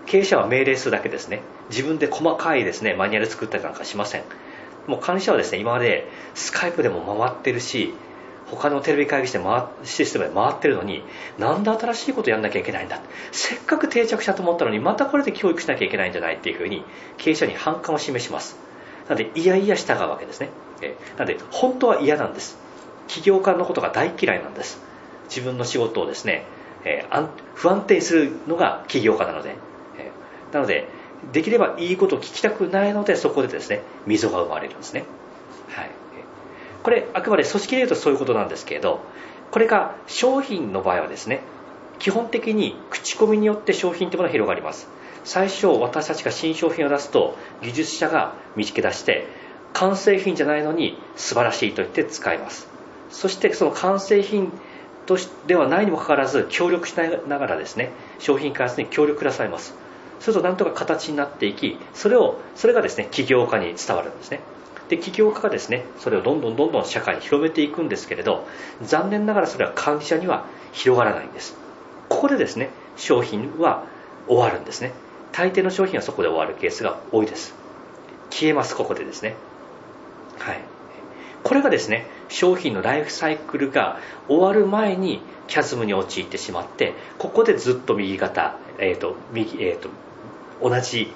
[0.07, 1.43] 経営者は命令するだけですね。
[1.71, 4.25] 自分で細かいですねマニュアル作ったりなんかしません。
[4.89, 7.95] もう管理者はですね今までスカイプでも回ってるし
[8.51, 11.03] 他のテレビ会議室で回システムで回ってるのに
[11.39, 13.01] なんで新しいことやんなきゃいけないんだ？
[13.31, 16.85] せっかく定着したと思ったのにまたこれで教育しなきゃいけないんじゃないっていうふうに
[17.17, 18.57] 経営者に反感を示します。
[19.09, 20.51] なのでいやいや従うわけですね。
[21.17, 22.59] なので本当は嫌なんです。
[23.09, 24.79] 起業家のことが大嫌いなんです。
[25.29, 26.45] 自分の仕事をですね、
[26.85, 29.57] えー、不安定するのが起業家なので、
[29.99, 30.89] えー、なので
[31.33, 35.05] できればいいことを聞きたくないのでそこでですね溝が生まれるんですね、
[36.83, 39.01] これあくまで組織でいうとそういうことなんですけれど
[39.51, 41.41] これが商品の場合はですね
[41.99, 44.89] 基本的に口コミによって商品というものが広がります。
[45.25, 49.29] 最初私たちが新商品を出すと技術者が見つけ出して
[49.73, 52.69] 完成品じゃないのに素晴らしいと言って使います。
[53.11, 54.51] そしてその完成品
[55.07, 59.75] としではないにもかかわらず協力しながらですね商品開発に協力くださいます。
[60.19, 64.41] するとなんとか形になっていきそれをそれがですね起業家に伝わるんですね。
[64.93, 68.47] で起業家がですねそれをどんどんどんどん社会に広めていくんですけれど
[68.83, 71.57] 残念ながらそれは管理者には広がらないんです。
[72.11, 73.87] ここでですね商品は
[74.29, 74.93] 終わるんですね。
[75.33, 77.55] 大抵の商品はそこで終わるケースが多いです。
[78.29, 79.35] 消えますここでですね。
[80.39, 80.61] はい。
[81.43, 89.89] これがですね商品のライフサイクルが終わる前にキャズムに陥ってしまってここでずっと右肩、えーと右えー、と
[90.63, 91.11] 同じ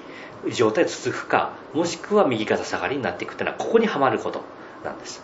[0.51, 4.41] 状態続くかもしくは右肩下がりになっていくというのはここにはまること
[4.83, 5.21] なんです。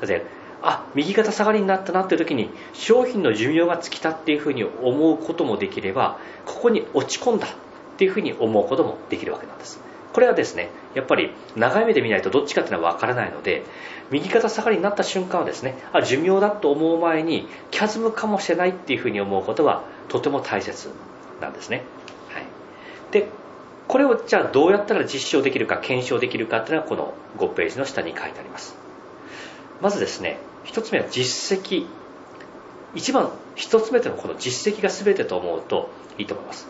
[0.00, 0.24] だって
[0.62, 7.50] あ右肩下がりになったなっていう時に商品の寿命が尽きたっていうふうに思うこともできればここに落ち込んだっ
[7.98, 9.80] ていうふうに思うこともできるわけなんです。
[10.12, 13.64] これはですねやっぱり長い目で見ないとどっちかっていうのは分からないので
[14.10, 20.88] 右肩下がりになった瞬間はですねあ寿命だと思う前にキャズムかもしれないっていうふうに思うことはとても大切
[21.42, 21.82] なんですね、
[22.30, 22.44] はい、
[23.10, 23.28] で
[23.88, 28.76] これをじゃあどうやったら実証できるか検証できるかっていうのはこの5ページの下に書いてあります。
[29.80, 31.86] まずですね1つ目は実績。
[32.94, 36.66] 一番1つ目でのはこの実績が全てと思うといいと思います。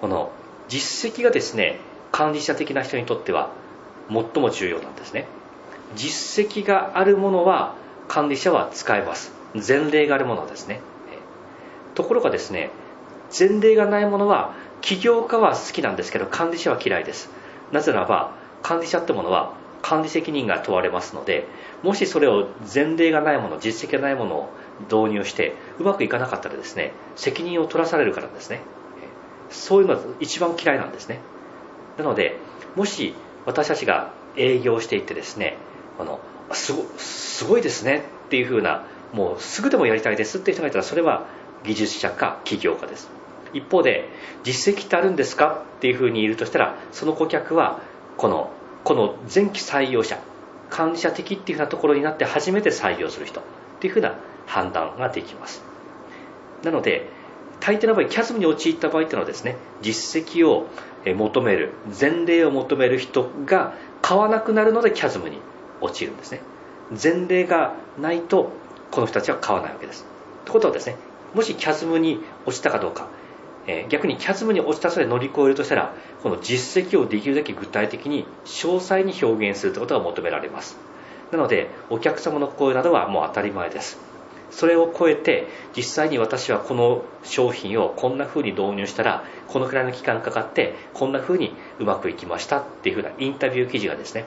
[0.00, 0.30] この
[0.68, 1.78] 実績がですね
[2.12, 3.50] 管理者的な人にとっては
[4.08, 5.26] 最も重要なんですね。
[5.96, 7.74] 実績があるものは
[8.08, 9.32] 管理者は使えます。
[9.54, 10.80] 前例があるものはですね。
[11.94, 12.70] ところがですね
[13.36, 17.30] 前例がないものは起業家は好きなんですけど管理者は嫌いです。
[17.72, 21.46] なぜならば管理者ってものは管理責任が問われますので
[21.82, 24.50] もしそれを前例がないもの実績がないものを
[24.82, 28.60] 導入してうまくいかなかったらですね責任を取らされるからですね。
[29.48, 31.20] そういうのは一番嫌いなんですね。
[31.96, 32.36] なので
[32.76, 33.14] もし
[33.46, 35.56] 私たちが営業していってですね
[35.98, 36.20] あの
[36.52, 41.24] すごすごいですねっていうふうなもうすぐでもやりたいですっていう人がいたらそれは
[41.64, 43.23] 技術者か起業家です。
[43.54, 44.08] 一方で
[44.42, 47.80] 実績ってあるんですかっていうふうに言るとしたらその顧客は
[48.16, 48.50] この
[48.84, 50.18] この前期採用者
[50.70, 53.42] 管理者的っていうふうなところになって初めて採用する人っ
[53.80, 54.14] ていうふうな
[54.46, 55.62] 判断ができます。
[56.62, 57.08] なので
[57.60, 60.66] 大抵の場合キャズムに陥った場合っていうのはですね実績を
[61.06, 65.38] 求める前例を求める人が買わなくなるのでキャズムに
[65.80, 66.40] 陥るんですね。
[67.02, 68.50] 前例がないと
[68.90, 70.04] この人たちは買わないわけです。
[70.44, 70.96] ということはですね
[71.34, 73.08] もしキャズムに落ちたかどうか、
[73.66, 80.76] えー、逆にキャズムに落ちたそれ乗り越えるとしたらこの実績をできるだけ具体的に詳細に表現するということが求められます。
[81.32, 83.98] なのでお客様の声などはもう当たり前です。
[84.50, 94.26] それを超えて実際に私はこの商品をこんな風に導入したらこのくらいの期間かかってこんな風にうまくいきましたっていう風なインタビュー記事がですね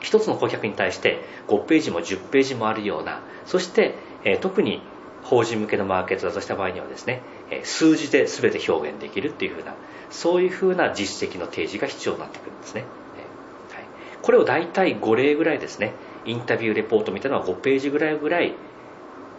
[0.00, 4.80] 一つの顧客に対して5ページも10ページもあるようなそして、え特に
[5.24, 7.22] 法人向けのマーケットだとした場合にはですね
[7.64, 9.74] 数字で全て表現できるっていう風な
[10.10, 13.84] そういう風な実績の提示が必要になってくるんですね、はい、
[14.22, 15.92] これを大体5例ぐらいですね
[16.24, 18.54] インタビューレポートみたいなのは5ページぐらいぐらい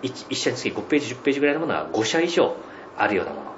[0.02, 2.56] 1, 1社につき5ページ10ページぐらいのものは5社以上
[2.98, 3.52] あるようなもの、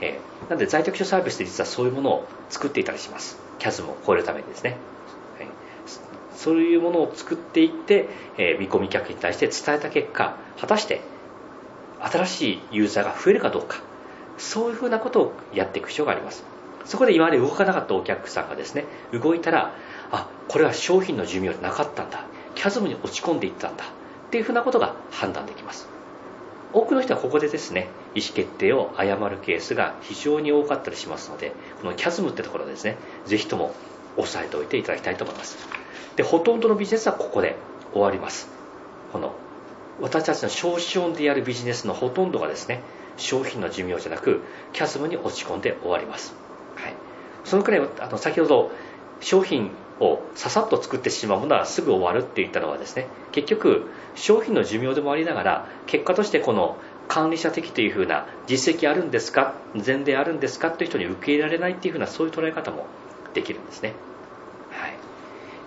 [0.00, 3.38] えー、なので在宅所サービスで実はそういうものを作っていたりします。
[3.58, 4.76] CASM を超えるためにですね、
[5.38, 5.48] はい、
[6.36, 11.00] そういうものを作っていって、えー、見込み客に対して伝えた結果果たして
[12.00, 13.80] 新しいユーザーが増えるかどうか。
[14.36, 16.44] そういうふうなことをやっていく必要があります。
[16.84, 19.74] そこで今まで動かなかったお客さんがですね動いたら
[20.10, 22.24] あこれは商品の寿命じゃなかったんだ。
[22.54, 23.84] キャズムに落ち込んでいったんだ。
[23.84, 25.88] っていうふうなことが判断できます。
[26.72, 33.74] 多くの人はここでですね意思決定を誤るケースが非常に多かったりしますのでこのキャズムってところですねぜひとも
[34.18, 35.56] 押さえておいていただきたいと思います。
[36.16, 37.56] でほとんどのビジネスはここで
[37.92, 38.48] 終わります。
[39.12, 39.32] この
[40.00, 42.80] 私たちの消費音でやるビジネスのほとんどがですね
[43.16, 46.34] 商品の寿命じゃなくキャズムに落ち込んで終わります、
[46.76, 46.94] はい、
[47.44, 48.70] そのくらいあの先ほど
[49.20, 56.76] 商品をささっと作ってしまうものはすぐ終わるって言ったのはですね結局商品の寿命でもありながら結果としてこの
[57.08, 62.86] 管理者的というふうな実績あるんですか前例あるんですかという人に受け入れられないっていうふうなそういう捉え方も
[63.34, 63.94] できるんですね、
[64.70, 64.94] はい。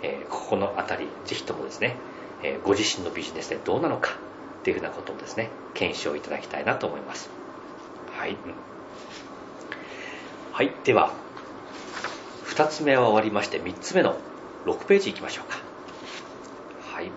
[0.03, 1.95] えー、ここの辺りぜひともですね、
[2.43, 4.11] え、ご自身のビジネスでどうなのか
[4.61, 7.29] っていうふうなことをですね検証いただきたいなと思います。
[8.17, 8.37] はい、
[10.51, 11.13] はい、では
[12.45, 14.17] 2つ目は終わりまして3つ目の
[14.65, 15.59] 6ページいきましょうか。
[16.93, 17.11] はい。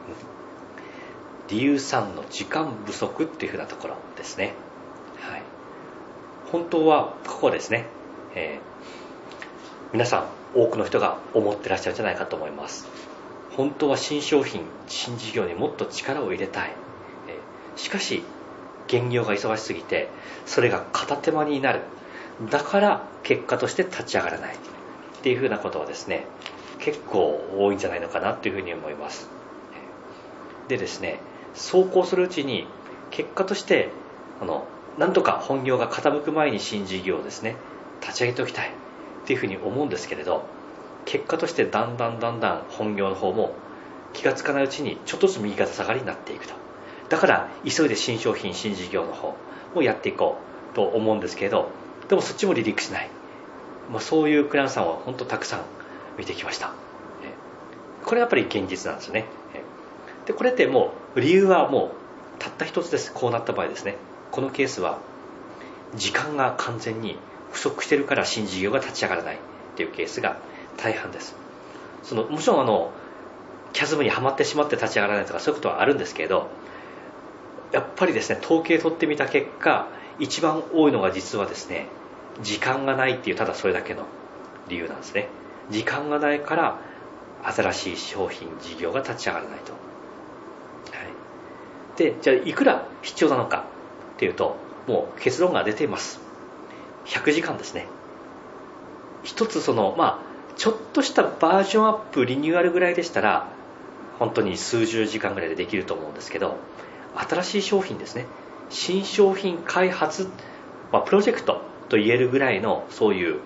[1.49, 4.55] 理由3の時間不足っていうふうなところですね。
[5.21, 5.43] はい。
[6.51, 7.87] 本当はここですね、
[8.35, 10.21] えー、皆さ
[10.55, 12.89] ん多くの人が思ってらっしゃるんじゃないかと思います。
[13.57, 16.73] 本当は新商品新事業にもっと力を入れたい、
[17.77, 18.23] しかし
[18.89, 20.09] 減業が忙しすぎて
[20.47, 21.81] それが片手間になる。
[22.51, 24.55] だから結果として立ち上がらない。
[24.55, 24.59] っ
[25.23, 26.27] ていうふうなことはですね
[26.81, 29.29] 結構多いんじゃないのかなというふうに思います。
[30.69, 31.21] でですね
[31.55, 32.67] 走行するうちに
[33.11, 33.91] 結果として
[34.43, 34.67] あの
[34.99, 37.57] なんとか本業が傾く前に新事業をですね
[38.01, 38.71] 立ち上げておきたい。
[39.25, 40.45] っていうふうに思うんですけれど
[41.05, 43.55] 結果としてだんだんだんだん本業の方も
[44.13, 46.55] 気がつかないうちにちょっとずつ右肩下がりになっていくと。
[47.09, 49.37] だから急いで新商品新事業の方
[49.75, 50.39] をやっていこ
[50.73, 51.69] うと思うんですけど
[52.09, 53.11] でもそっちも離陸しない。
[53.91, 55.61] まあ、そういうクランさんは本当たくさん
[56.19, 56.73] 見てきました。
[58.05, 59.25] これやっぱり現実なんですね。
[60.27, 61.91] でこれってもう理由はもう
[62.39, 63.13] たった一つです。
[63.13, 63.97] こうなった場合ですね。
[64.31, 64.99] このケースは
[65.95, 67.17] 時間が完全に
[67.53, 69.39] 不足してるから新事業が立ち上がらないっ
[69.77, 70.39] ていうケースが
[70.77, 71.35] 大半です。
[72.03, 72.93] そのもちろんあの
[73.73, 76.49] キャズムにはまってしまって立ち上がらないとかそういうことはあるんですけど
[77.73, 79.89] やっぱりですね統計取ってみた結果
[80.21, 81.89] 一番多いのが実はですね
[82.41, 84.05] 時間がないっていうただそれだけの
[84.69, 85.29] 理由なんですね。
[85.71, 86.79] 時間がないから
[87.43, 89.79] 新しい商品事業が立ち上がらないと、は
[91.97, 93.65] い、でじゃあいくら必要なのか
[94.17, 94.57] っていうと
[94.87, 96.21] もう結論が出ています。
[97.07, 97.87] 100時間ですね。
[99.23, 103.49] 一つそのまあちょっとしたバージョンアップリニューアルぐらいでしたら
[104.19, 106.57] 本当に数十時間ぐらいでできると思うんですけど
[107.15, 108.27] 新しい商品ですね。
[108.71, 110.29] 新商品開発、
[110.91, 113.39] まあ、プロジェクトと言えるぐらいのそういう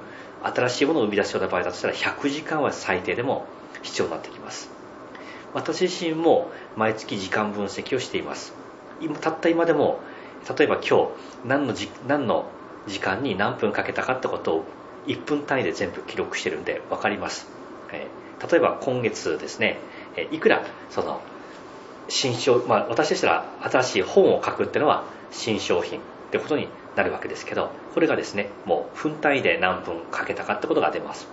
[0.42, 3.46] 新しいものを生み出すような場合だとしたら100時間は最低でも
[3.82, 4.70] 必要になってきます。
[5.54, 8.54] 私自身も毎月時間分析をしています。
[9.00, 10.00] 今たった今でも
[10.56, 11.08] 例えば今日
[11.46, 12.46] 何のじ何の
[12.86, 14.64] 時間に何分かけたかってことを
[15.06, 17.48] 1分単位で全部記録してるんで分かります、
[17.92, 19.78] えー、例えば今月ですね、
[20.16, 21.20] え、いくらその
[22.08, 31.28] 新商、まあ、私でしたら新しい本を書くっていうのは新商品ってことになるわけですけどこれがですねもう分単位で何分かけたかってことが出ます。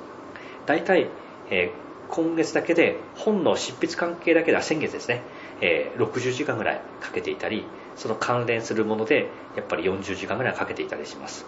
[0.66, 1.08] 大体、
[1.50, 5.22] えー、今月だけで本の執筆関係だけでは先月ですね、
[5.62, 11.46] えー、60時間ぐらいかけていたりその関連するものでやっぱり40時間ぐらいかけていたりします、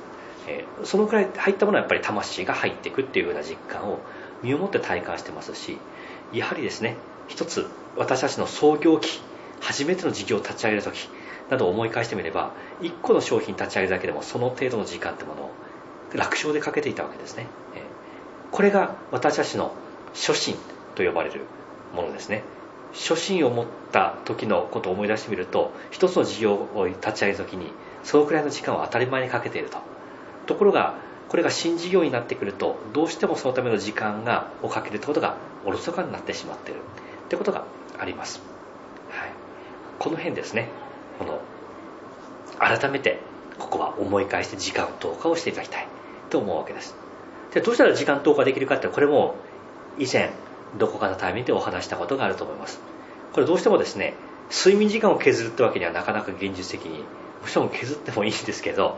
[0.48, 4.00] えー、そのくらい入ったものはやっぱり魂が入っていくっていう風な実感を
[4.44, 5.78] 身をもって体感してますし
[6.34, 6.96] やはりですね
[7.28, 9.22] 一つ私たちの創業期
[9.60, 11.10] 初めての事業を立ち上げる時
[11.50, 15.52] などを思い返してみれば1個の商品立ち上げるだけでもその程度の時間ってものを
[16.14, 17.48] 楽勝でかけていたわけですね。
[18.52, 19.74] これが私たちの
[20.14, 20.56] 初心
[20.96, 21.42] と呼ばれる
[21.94, 22.44] ものですね。
[22.94, 27.72] 初心を持った時のことを思い出してみると一つの事業を立ち上げる時に
[28.04, 29.80] そのくらいの時間を当たり前にかけていると。
[30.48, 30.96] ところが
[31.30, 36.80] これが新事業になってくるとどうしてもそのための時間がをかけるってことがおろそかになってしまっている。
[36.80, 37.66] ってことが
[38.00, 38.42] あります、
[39.10, 39.32] はい、
[40.00, 40.70] この辺ですね。
[41.20, 41.42] この
[42.60, 43.20] 改めて
[43.60, 45.88] ここは思い返して時間投下をしていただきたい
[46.30, 46.96] と思うわけです。
[47.54, 49.36] でどうしたら時間投下できるかってこれも
[50.00, 50.32] 以前
[50.78, 52.80] どこかのタイミングでお話したことがあると思います。
[53.34, 54.14] これどうしてもですね
[54.50, 58.98] 睡眠時間を削るってわけにはなかなか現実的にもちろん削ってもいいんですけど、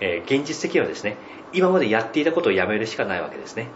[0.00, 1.16] えー、現実的にはですね
[1.52, 3.68] 今までやっていたことをやめるしかないわけですね。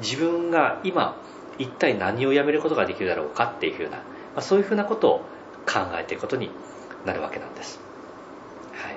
[0.00, 1.16] 自分が今
[1.58, 4.02] 一体何をやめることができるだろうかっていうふうな、ま
[4.36, 5.18] あ、そういうふうなことを
[5.66, 6.50] 考えていくことに
[7.04, 7.80] なるわけなんです、
[8.72, 8.96] はい、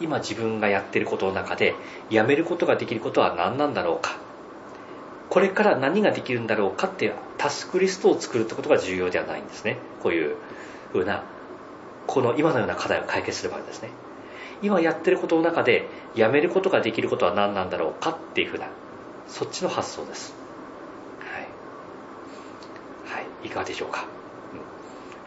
[0.00, 1.74] 今自分がやってることの中で
[2.08, 4.16] やめることができることは何なんだろうか。
[5.28, 9.76] これから何ができるんだろうかっていうタスクリストを作るってことが重要ではないんですね。
[10.02, 10.36] こういう
[10.92, 11.22] ふうな
[12.06, 13.90] この今のような課題を解決する場合ですね。
[14.62, 18.68] 今やってることの中でやめることができることは何なんだろうかっていうふうな
[19.28, 20.34] そっちの発想です。
[21.20, 21.40] は
[23.20, 24.06] い、はい、いかがでしょうか。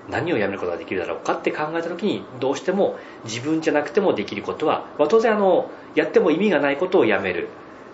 [0.10, 7.48] 何をやめることができるだろうかって考えた時にどうしても自分じゃなくてもできることは、まあ、当然あのやっても意味がないことをやめる。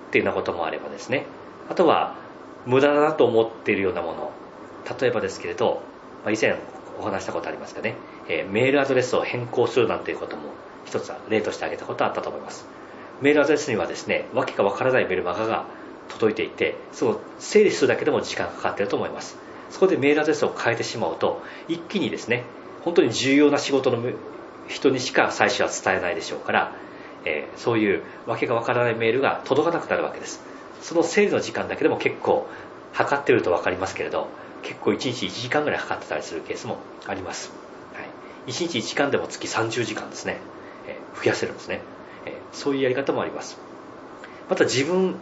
[0.08, 1.26] っていうようなこともあればですね。
[1.70, 2.16] あとは
[2.66, 4.32] 無駄だなと思っているようなもの。
[5.00, 5.82] 例えばですけれど、
[6.24, 6.56] まあ、以前
[7.00, 7.96] お話したことありますかね、
[8.30, 10.44] えー、メールアドレスを変更するなんていうことも
[10.88, 12.66] 一つは例として挙げたことあったと思います。
[13.22, 15.66] メールアドレスにはですねわけがわからないメールマガが
[16.10, 19.38] 届いていてその整理するだけでも時間がかかっていると思います。
[19.70, 22.44] そこでメールアドレスを変えてしまうと一気にですね
[22.84, 24.02] 本当に重要な仕事の
[24.70, 26.72] 人にしか最初は伝えないでしょうから、
[27.26, 30.42] えー、そういうわけがわからないメールが届かなくなるわけです。
[30.82, 32.48] その整理の時間だけでも結構
[32.94, 34.28] 測ってると分かりますけれど
[34.64, 37.52] 結構1日1時間ぐらい測ってたりするケースもあります、
[37.94, 40.38] はい、1日1時間でも月30時間ですね、
[41.24, 41.82] 増やせるんですね、
[42.26, 43.58] えー、そういうやり方もあります。
[44.50, 45.16] また自分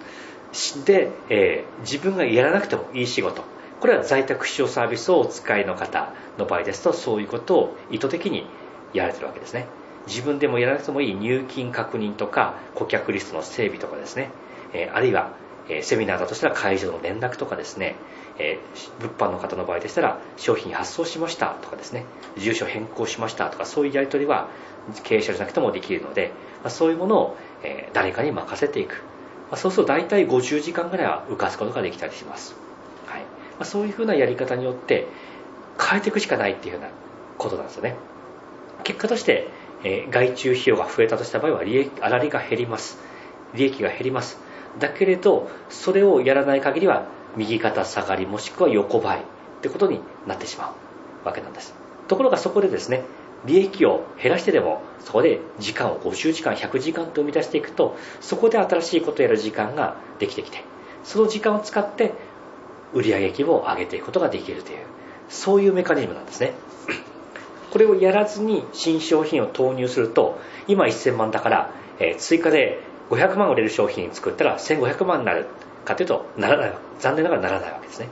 [0.86, 3.44] で、えー、自分がやらなくてもいい仕事。
[3.80, 8.48] これは在宅使用サービスをお使いの方の場合ですとそういうことを意図的に
[8.94, 9.68] やられてるわけですね。
[10.08, 14.30] 自分でもやらなくてもいい入金確認とか顧客リストの整備とかですね、
[14.74, 15.32] えあるいは
[15.70, 17.96] えセミナーだとしたら会場の連絡とかですね、
[18.38, 18.60] え
[19.00, 22.06] 物販の方の場合でしたら商品発送しましたとかですね
[22.38, 24.50] 住所変更しましたとかそういうやり取りは
[25.04, 26.32] 経営者じゃなくてもできるので、
[26.64, 29.02] まそういうものを、え誰かに任せていく、
[29.50, 32.56] まそうすると大体50時間ぐらいは浮かすことができたりします、
[33.08, 33.22] はい。
[33.60, 35.08] まそういうふうなやり方によって
[35.80, 36.90] 変えていくしかないっていうふうな
[37.38, 37.96] ことなんですよね。
[38.84, 39.48] 結果として、
[39.84, 43.00] え外注費用が増えたとした場合は利益粗利が減ります。
[43.56, 44.38] 利益が減ります。
[44.80, 47.06] だけれどそれをやらない限りは
[47.38, 49.22] 右肩下がりもしくは横ばいっ
[49.62, 50.74] てことになってしま
[51.24, 51.74] うわけなんです。
[52.08, 53.04] ところがそこでですね
[53.46, 60.64] 利益を減らしてでもそこで時間を50時間100時間と生み出していくとそこで新しいことをやる時間ができてきて
[61.04, 62.14] その時間を使って
[62.94, 64.80] 売上規模を上げていくことができるという
[65.30, 66.54] そういうメカニズムなんですね。
[67.72, 75.48] これをやらずに新商品を投入すると今1000万だから、え追加で500万売れる商品作ったら1500万になる。
[75.86, 78.10] かというとならない残念ながらならないわけですね。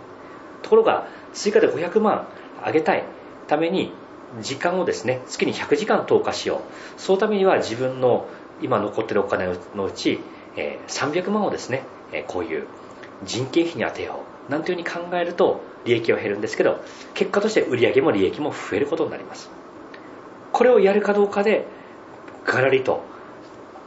[0.62, 2.28] ところが追加で500万
[2.66, 3.04] 上げたい
[3.48, 3.92] ために
[4.42, 6.62] 時間をですね月に100時間投下しよ
[6.98, 7.02] う。
[7.02, 8.28] そのためには自分の
[8.62, 10.20] 今残ってるお金のうち、
[10.56, 11.84] 300万をですね、
[12.28, 12.68] こういう
[13.26, 14.52] 人件費に充てよう。
[14.52, 16.82] なんていうふうに考えると利益は減るんですけど
[17.14, 19.50] 結果として売上も利益も増えることになります。
[20.52, 21.66] これをやるかどうかで
[22.46, 23.04] ガラリと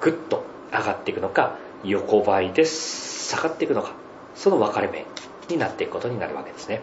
[0.00, 3.15] グッと上がっていくのか横ばいです。
[3.26, 3.92] 下がっていくのか
[4.34, 5.04] その分かれ目
[5.48, 6.80] になっていくことになるわけですね。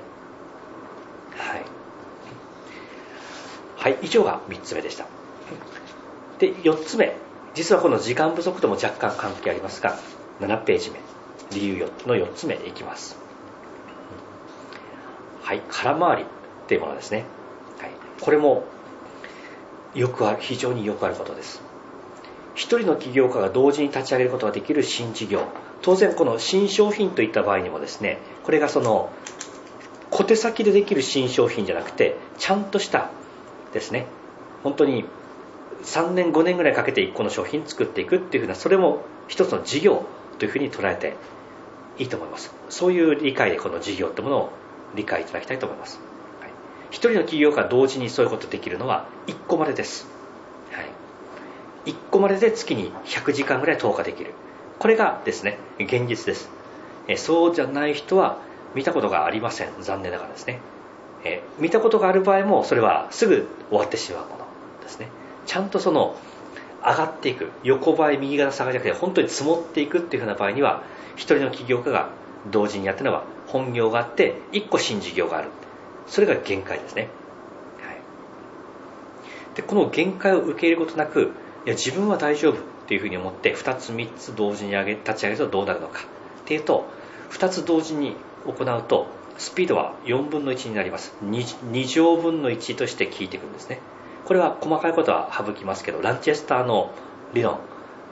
[1.38, 1.64] はい、
[3.78, 5.06] はい、以上が3つ目でした。
[6.40, 7.16] で4つ目。
[7.54, 9.98] 実はこの時間不足とも若干関係ありますが
[10.42, 11.00] 7ページ目。
[11.52, 13.18] 理由の4つ目いきます。
[15.42, 16.26] はい空回りっ
[16.68, 17.26] ていうものですね、
[17.80, 17.92] はい、
[18.22, 18.64] これも
[19.94, 21.62] よくある非常によくあることです。
[22.56, 25.48] 一人の起業家が同時に立ち上げることができる新事業。
[25.84, 29.14] 当然この新商品といった場合にもですねこれがその
[30.10, 33.12] 小手先でできる新商品じゃなくてちゃんとした
[33.74, 34.08] ですね
[34.64, 35.06] 本当に
[35.84, 40.06] 3年5年ぐらいかけて1個の商品作っていくっていうふうなそれも一つの事業
[40.40, 41.16] というふうに捉えて
[42.00, 42.52] いいと思います。
[42.70, 44.50] そういう理解でこの事業ってものを
[44.96, 46.00] 理解いただきたいと思います、
[46.40, 46.52] はい、
[46.92, 50.08] 1人の企業が同時にそういうことできるのは1個までです、
[50.72, 54.34] はい、1個までで月に100時間ぐらい投下できる。
[54.80, 56.50] これがですね現実です。
[57.18, 58.38] そうじゃない人は
[58.76, 59.70] 見たことがありません。
[59.82, 60.60] 残念ながらですね。
[61.24, 64.46] え見たことがある場合もそれはすぐ終わってしまうもの
[64.82, 65.08] ですね。
[65.46, 66.16] ちゃんとその
[66.82, 67.50] 上がっていく。
[67.64, 70.84] 横ばい右肩下がりじゃなくて本当に積もっていくっていうふうな場合には
[71.16, 72.10] 一人の起業家が
[72.52, 75.50] 同時にやってるのは本業があって一個新事業がある。
[76.08, 77.08] それが限界ですね、
[77.82, 81.32] はい、でこの限界を受け入れることなく
[81.66, 82.73] いや自分は大丈夫。
[82.84, 86.02] っていうふうに思って2つ3つ同時に上げ立ち上げるとどうなるのか。
[86.02, 86.04] っ
[86.46, 86.86] ていうと
[87.32, 88.16] 2つ同時に
[88.46, 89.08] 行うと
[89.38, 91.14] スピードは4分の1になります。
[91.24, 93.80] 2, 2乗分の1として効いていくんですね。
[94.26, 96.92] これは細かいことは省きますけどランチェスターの
[97.34, 97.60] 理論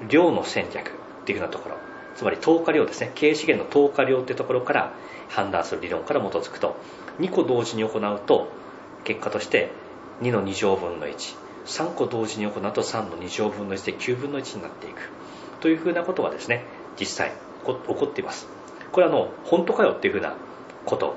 [0.09, 0.91] 量の戦略っ
[1.25, 1.75] ていうふうなところ。
[2.15, 3.11] つまり投下量ですね。
[3.15, 4.93] 経営資源の投下量っていうところから
[5.29, 6.75] 判断する理論から基づくと。
[7.19, 8.47] 2個同時に行うと
[9.03, 9.71] 結果として
[10.21, 11.07] 2の2乗分の
[11.65, 15.09] 3個同時に行うと3の2乗分の1で9分の1になっていく。
[15.59, 16.65] というふうなことがですね
[16.99, 17.31] 実際
[17.65, 18.47] 起こっています。
[18.91, 20.35] これはあの本当かよっていうふうな
[20.85, 21.15] こと。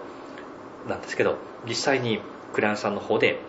[0.89, 1.37] なんですけど
[1.67, 2.21] 実際に
[2.53, 3.41] クライアントさんの方で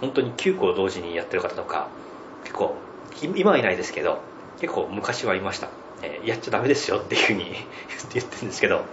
[0.00, 1.88] 本当に9個同時にやってる方とか
[2.44, 2.76] 結構
[3.34, 4.20] 今はいないですけど
[4.60, 5.68] 結構昔はいました、
[6.02, 7.44] えー、やっちゃダメですよっていうふうに
[8.14, 8.84] 言ってるんですけど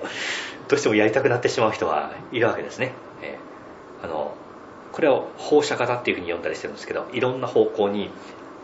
[0.67, 4.34] どうしてもやりたくなってしまう人はいるわけですね、えー、あの
[4.99, 8.09] これを放射型っていうふうに呼んだりしてるんですけどいろんな方向に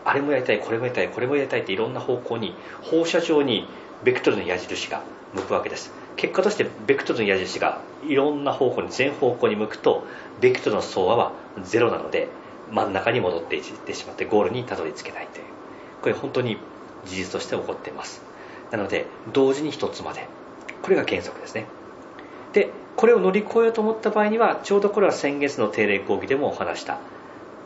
[0.04, 3.66] あれもやりたいこれもやりたいこれもやりたいっていろんな方向に放射状に
[4.04, 5.94] ベクトルの矢印が向くわけです。
[6.16, 10.04] 結果としてベクトルの矢印がいろんな方向に全方向に向くと
[10.42, 11.32] ベクトルの相和は
[11.64, 12.28] ゼロなので
[12.70, 15.44] 真ん中に戻っていってしまってゴールにたどり着けないという。
[16.02, 16.58] これ本当に
[17.06, 18.20] 事実として起こっています。
[18.70, 20.28] なので同時に1つまで。
[20.82, 21.64] これが原則ですね。
[22.52, 26.98] でこれを乗り越えようと思った場合にはちょうどこれは先月の定例講義でもお話した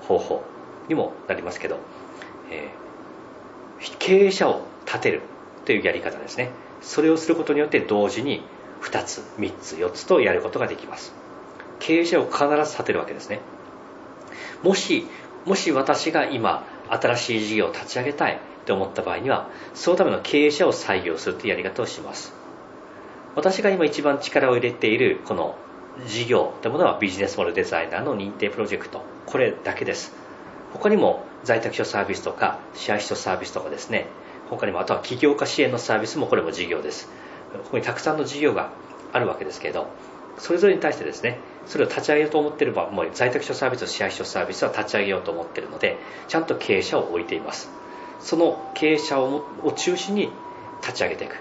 [0.02, 0.42] 方法
[0.88, 1.78] にもなりますけど、
[2.50, 5.22] えー、経営者を立てる
[5.64, 6.50] というやり方ですね。
[6.82, 8.42] それをすることによって同時に
[8.82, 11.14] 2つ3つ4つとやることができます。
[11.78, 13.40] 経営者を必ず立てるわけですね。
[14.62, 15.06] もし
[15.46, 22.39] もし私が今新しい事業を立ち上げたいと思った場合にはそのための経営者を採用するというやり方をします。
[23.36, 25.56] 私が今一番力を入れているこの
[26.06, 29.02] 事業というものはビジネスモデルデザイナーの認定プロジェクト。
[29.26, 30.12] これだけです。
[30.72, 34.06] 他にも在宅所サービスとか支配所サービスとかですね。
[34.48, 37.08] 他にもあとは起業家支援のサービスもこれも事業です。
[37.52, 38.70] ここにたくさんの事業が
[39.12, 39.88] あるわけですけど
[40.38, 47.70] それぞれに対してですねそれを立ち上げようと思っている場合も在宅所サービスと支配所サービスは立ち上げようと思っているのでちゃんと経営者を置いています。
[48.20, 49.42] その経営者を
[49.76, 50.30] 中心に
[50.82, 51.36] 立ち上げていく。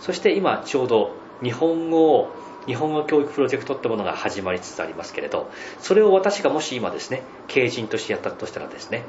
[0.00, 1.12] そして今ちょうど
[1.42, 2.28] 日本語
[2.66, 9.04] 日本語教育プロジェクトってものが始まりつつありますけれどそれを私がもし今ですね経営陣としてやったとしたらですね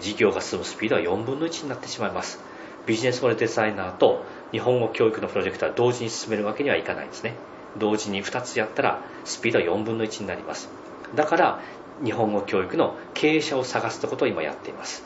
[0.00, 2.40] 事業が進むスピードは4分の1になってしまいます。
[2.86, 7.34] ビジネスモデルデザイナーと日本語教育のプロジェクトは同時に進めるわけにはいかないんですね。
[7.78, 10.68] 同時に2つやったらスピードは4分の1になります。
[11.14, 11.60] だから
[12.04, 15.04] 日本語教育の経営者を探すということを今やっています。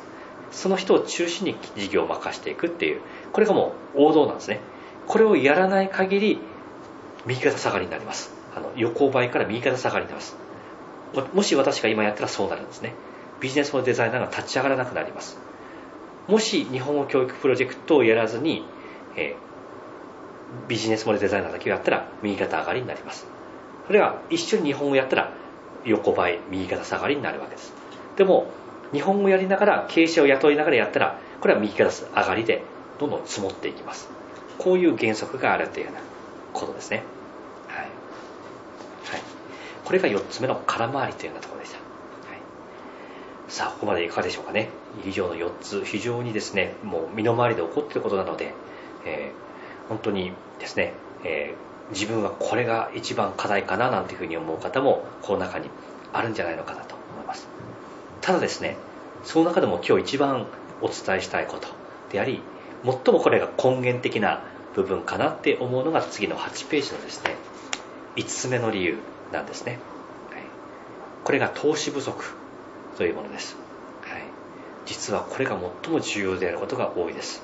[0.53, 3.01] その人を中心に事業を任していくっていう
[3.33, 4.61] これがもう王道なんですね。
[5.07, 6.39] これをやらない限り
[7.27, 8.33] 右肩下がりになります。
[8.55, 10.37] あの横ばいから右肩下がりになります。
[11.35, 12.95] もし私が今やったらそうなるんですね。
[13.41, 15.39] ビジネスのデザイナーが立ち上がらなくなります。
[16.29, 18.64] もし日本語教育プロジェクトをやらずに、
[19.16, 23.27] えー、ビジネスモデルデザイナーだけをやったら右肩上がりになります。
[23.87, 25.33] それは一緒に日本語やったら
[25.85, 27.73] 横ばい右肩下がりになるわけです。
[28.16, 28.47] でも
[28.93, 32.62] 日本語やりながら経営者を雇いながらやったらこれは右肩上がりで
[32.99, 34.09] どんどん積もっていきます。
[34.59, 36.01] こういう原則があるというような
[36.53, 37.03] ことですね。
[37.68, 37.88] はい、はい、
[39.84, 41.78] これが4つ目の空回りというようなところでした。
[41.78, 41.82] は
[42.36, 42.40] い。
[43.48, 44.68] さあここまでいかがでしょうかね。
[45.05, 45.84] 以上の4つ。
[45.84, 48.55] 非常にですねもう身の回りで起こっていることなので、
[49.05, 50.92] えー、本当にですね、
[51.24, 55.68] えー、自分はこれが一番課題かななんていうふうに思う方もこの中に
[56.12, 57.48] あるんじゃないのかなと思います。
[58.20, 58.76] ただですね
[59.24, 60.46] その中でも今日一番
[60.80, 61.68] お伝えしたいこと
[62.11, 62.42] であり
[62.84, 64.42] 最もこれが根源的な
[64.75, 67.37] 部分かなって思うのが次の8ページのですね
[68.16, 68.99] 5つ目の理由
[69.33, 69.73] なんですね、
[70.31, 70.43] はい、
[71.25, 72.35] これが投資不足
[72.97, 73.57] というものです、
[74.03, 74.23] はい、
[74.87, 77.43] 実はこれが最も重要であることが多いです。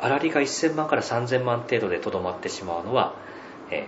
[0.00, 3.12] 粗利が1000万から3000万程度でとどまってしまうのは、
[3.70, 3.86] え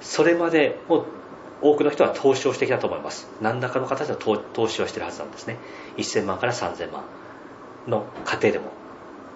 [0.00, 1.06] それまでも
[1.62, 3.28] 多くの人は投資をしてきたと思います。
[3.40, 5.56] 何らかの形で投資をしてるはずなんですね。
[5.96, 7.04] 1000万から3000万
[7.86, 8.72] の過程でも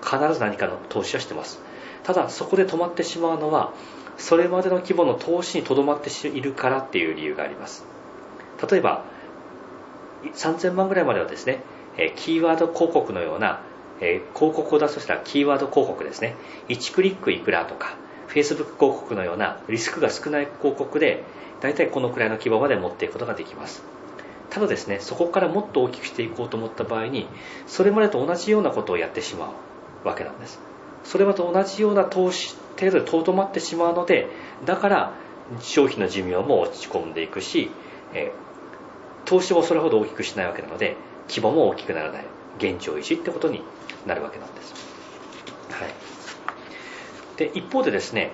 [0.02, 1.60] 必ず何かの投資はしてます。
[2.08, 3.74] ただそこで止まってしまうのは
[4.16, 7.84] それまでの規模の投資にとどまっているからっていう理由があります。
[8.70, 9.04] 例えば
[10.34, 11.62] 3000万ぐらいまではですね
[12.16, 13.60] キーワード広告のような
[14.00, 16.34] 広告を出すとしたらキーワード広告ですね。
[16.68, 17.98] 1クリックいくらとか
[18.28, 21.24] Facebook 広告のようなリスクが少ない広告で
[21.60, 23.82] 大体このくらいの規模まで持っていくことができます。
[24.48, 27.28] ただですねそこからもっと大きくしていこうと思った場合に
[27.66, 29.52] それまでと同じようなことをやってしま
[30.04, 30.67] うわけなんです。
[31.08, 34.28] それまと同じような投資程度でとどまってしまうので
[34.64, 35.12] だから
[35.60, 37.70] 商品の寿命も落ち込んでいくし、
[38.12, 38.30] え
[39.24, 40.96] 投資をそれほど大きくしないわけなので
[41.28, 42.24] 規模も大きくならない。
[42.58, 43.62] 現状維持ってことに
[44.06, 44.74] なるわけなんです、
[45.70, 45.92] はい、
[47.38, 48.32] で一方でですね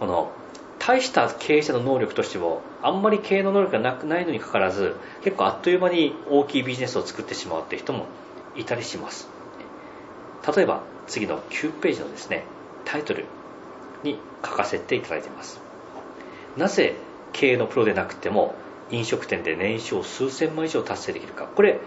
[0.00, 0.30] この
[0.78, 4.94] 大した経営者の能力としてもあんまり経営の能力がなくないのにかかわらず
[5.24, 8.06] 結構あっという間に大きいビジネスを作ってしまうっていう人も
[8.54, 9.35] いたりします。
[10.54, 12.44] 例えば次の9ページのですね
[12.84, 13.24] タイトル
[14.02, 15.60] に書かせていただいています。
[16.56, 16.94] なぜ
[17.32, 18.54] 経営のプロでなくても
[18.90, 21.46] 飲食店で年商数千万以上達成できるか。
[21.46, 21.80] これ、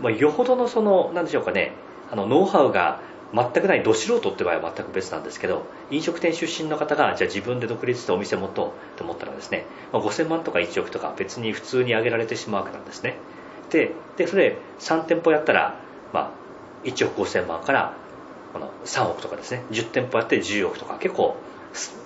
[0.00, 1.72] まあ、よほどのその何でしょうかね
[2.10, 3.00] あのノウハウが
[3.34, 13.16] 全くないど素人って場合は全く別なんですけど飲食店出身の方がじゃあ自分で独立してお店持とうと思ったらですね、まあ、5000万とか1億とか別に普通に上げられてしまうわけなんですね。
[13.70, 15.80] ででそれ3店舗やったら、
[16.12, 16.30] まあ、
[16.84, 17.94] 1億5000万から
[18.52, 19.64] この3億とかですね。
[19.70, 20.98] 10店舗やって10億とか。
[20.98, 21.36] 結構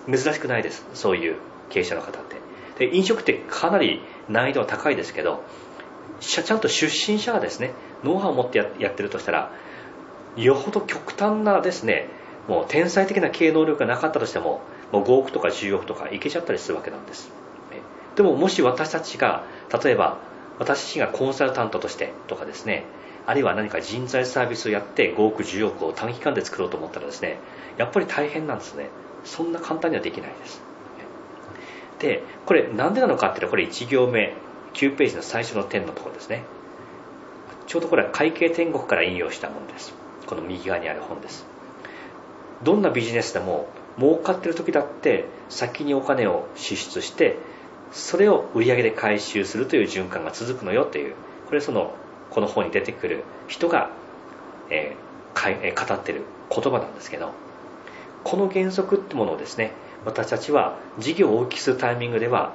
[0.06, 0.86] 珍しくないです。
[0.94, 1.36] そういう
[1.70, 2.38] 経営者の方って。
[2.78, 5.42] で飲食ってかなり難易度は高いですけど
[6.20, 7.72] ちゃんと出身者がですね
[8.04, 9.50] ノウハウを持ってやってるとしたら
[10.36, 12.08] よほど極端なですね
[12.46, 14.60] もう天才的な経営能力がなかったとしても
[14.92, 17.30] もう5億とか10億とかいけちゃったりするわけなんです。
[18.16, 19.44] でももし私たちが
[19.82, 20.18] 例えば
[20.58, 22.84] 私自身がコンサルタントとしてとかですね
[23.28, 27.38] あるいは何か人材サービスをやって5億10億を短期間で作ろうと思ったらですね
[27.76, 28.88] やっぱり大変なんですね。
[29.22, 30.62] そんな簡単にはできないです。
[31.98, 34.32] でこれなんでなのかっていうとこれ1行目
[34.72, 36.44] 9ページの最初の点のところですね。
[37.66, 39.92] ちょうどこれは会計天国から引用したものです。
[40.26, 41.44] この右側にある本です。
[42.64, 43.68] どんなビジネスでも
[43.98, 47.36] 儲かってる時だって先にお金を支出して
[47.92, 51.14] それを売り上げで回収するという循環が続くのよという
[51.46, 51.92] これその
[52.30, 53.90] この本に出てくる人が、
[54.70, 57.32] えー、語ってる言葉なんですけど
[58.24, 59.72] この原則ってものをですね
[60.04, 62.52] 私たちは事業を大きくするタイミングでは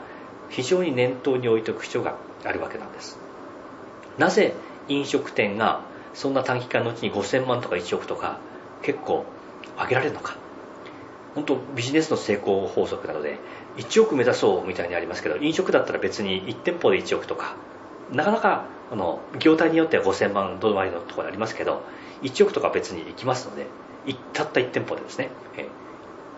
[0.49, 2.15] 非常に念頭に置いておく必要が
[2.45, 3.17] あるわけなんです。
[4.17, 4.53] なぜ
[4.87, 5.81] 飲食店が
[6.13, 8.37] そんな短期間のうちに5000万とか1億とか
[8.81, 9.25] 結構
[9.77, 10.37] 上げられるのか。
[11.35, 13.39] 本当ビジネスの成功法則なので
[13.77, 17.55] 1億目指そうみたいにありますけど飲食だったら別に1店舗で1億とか
[18.11, 21.81] なかなかあの業態によっては5000万止まりのところありますけど
[22.21, 23.65] 1億とか別に行きますので
[24.33, 25.29] たった1店舗でですね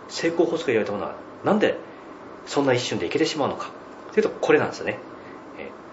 [0.08, 1.78] 成功法則が言われたものはなんで
[2.46, 3.72] そんな一瞬でいけてしまうのか。
[4.14, 5.00] というとこれなんですよね。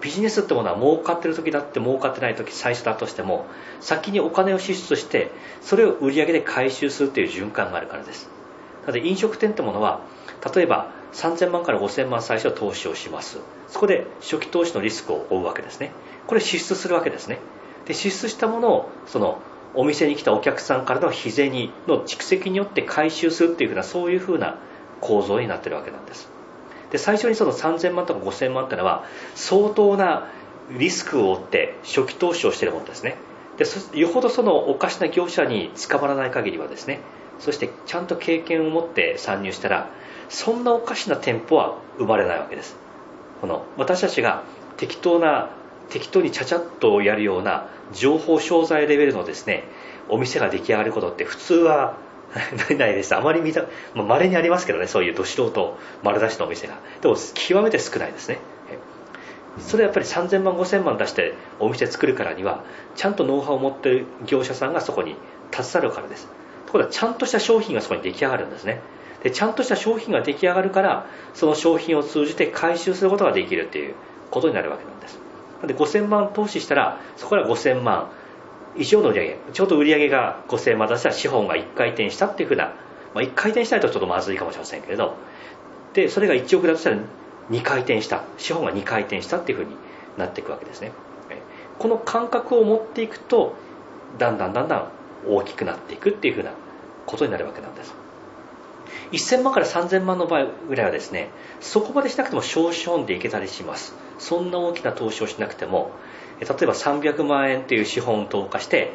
[0.01, 3.47] ビジネスってものは儲かってる時だって儲かってない時最初だとしても
[3.81, 8.29] 先にお金を支出してそれを売り上げで回収するという循環があるからです。
[8.83, 10.01] なので飲食店ってものは
[10.55, 13.39] 例えば3000万から5000万最初は投資をします。
[13.69, 15.93] そこで初期投資のリスクを負うわけですね。
[16.27, 17.39] これ支出するわけですね。
[17.87, 19.41] で支出したものをその
[19.75, 24.59] お店に来たお客さんからの日銭の蓄積によって回収するっていうふうなそういうふうな
[25.01, 26.29] 構造になってるわけなんです。
[26.91, 29.05] で最初にその3000万とか5000万っていうのは
[29.35, 30.29] 相当な
[30.70, 33.16] リスクを負って初期投資をしているものですね。
[33.57, 33.64] で
[33.99, 37.01] よほどそのおかしな業者に捕まらない限りはですね
[37.39, 39.91] そしてちゃんと経験を持って参入したら
[40.29, 42.77] そんなおかしな店舗は生まれないわけです。
[43.41, 44.43] この私たちが
[44.77, 45.51] 適当な
[45.93, 49.64] 適当にちゃちゃっとやるような情報商材レベルのですね
[50.09, 51.97] お店が出来上がることって普通は
[52.78, 53.14] ないです。
[53.14, 56.78] あまり見た、まあ、稀にありますけどね、そういうど素人丸出しのお店が。
[57.03, 58.38] でも、極めて少ないですね。
[59.59, 62.64] それはやっぱり3000万、5000万出してお店作るからには、
[62.97, 65.14] ちゃんとノウハウを持ってる業者さんがそこに
[65.53, 66.26] 携わるからです。
[66.64, 68.80] ところが、ちゃんとした商品がそこに出来上がるんですね。
[69.22, 73.95] で、ちゃんとした商品が出来上がるから、その商品を通じて回収することができるっていう
[74.30, 75.20] ことになるわけなんです。
[75.67, 78.09] で、5000万投資したら、そこから5000万、
[78.77, 82.73] 以上の売上、ちょうど売り上げが5000万出したら資本が1回転したっていうふうな、
[83.15, 85.15] まあ、1回転しないとちょっとまずいかもしれませんけれど、
[85.95, 86.97] で、それが1億だとしたら
[87.51, 89.77] 2回転した、資本が2回転したっていうふうに
[90.17, 90.93] なっていくわけですね。
[91.79, 93.55] この感覚を持っていくと、
[94.19, 94.89] だんだんだんだん
[95.27, 96.53] 大きくなっていくっていうふうな
[97.07, 97.95] ことになるわけなんです。
[99.13, 103.95] 1000万から3000万の場合ぐらいはですね、そこまでしなくても少資本でいけたりします。
[104.23, 105.91] そんな大きな投資をしなくても、
[106.41, 108.93] 例えば300万円という資本を投下して、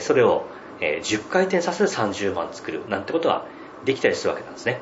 [0.00, 0.44] それを
[0.78, 3.46] え、10回転させて30万作るなんてことは
[3.84, 4.80] できたりするわけなんですね。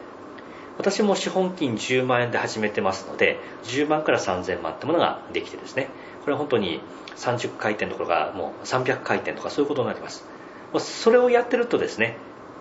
[0.77, 5.89] 私も資本金10万円で始めてますので10万から3000万ってものができてですね。
[6.23, 6.81] これは本当に
[7.17, 10.25] 30回転とかがもう300回転とかそういうことになります。
[10.81, 12.17] それをやってるとですね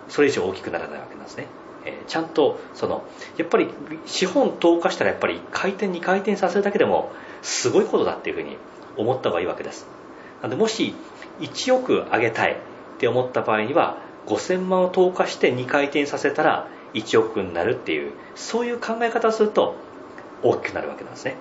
[0.08, 1.48] それ以上大きくならないわけなんですね、
[1.84, 3.04] え、ちゃんとその
[3.36, 3.68] やっぱり
[4.06, 7.12] 資本投下したらやっぱり回転2回転させるだけでも
[7.42, 8.56] すごいことだっていうふうに
[8.96, 9.86] 思った方がいいわけです。
[10.42, 10.94] なのでもし
[11.40, 12.56] 1億上げたいっ
[12.98, 19.74] て思った場合には5000万を投下して2回転させたら1億になるっていうそういう考え方をすると
[20.42, 21.36] 大きくなるわけなんですね。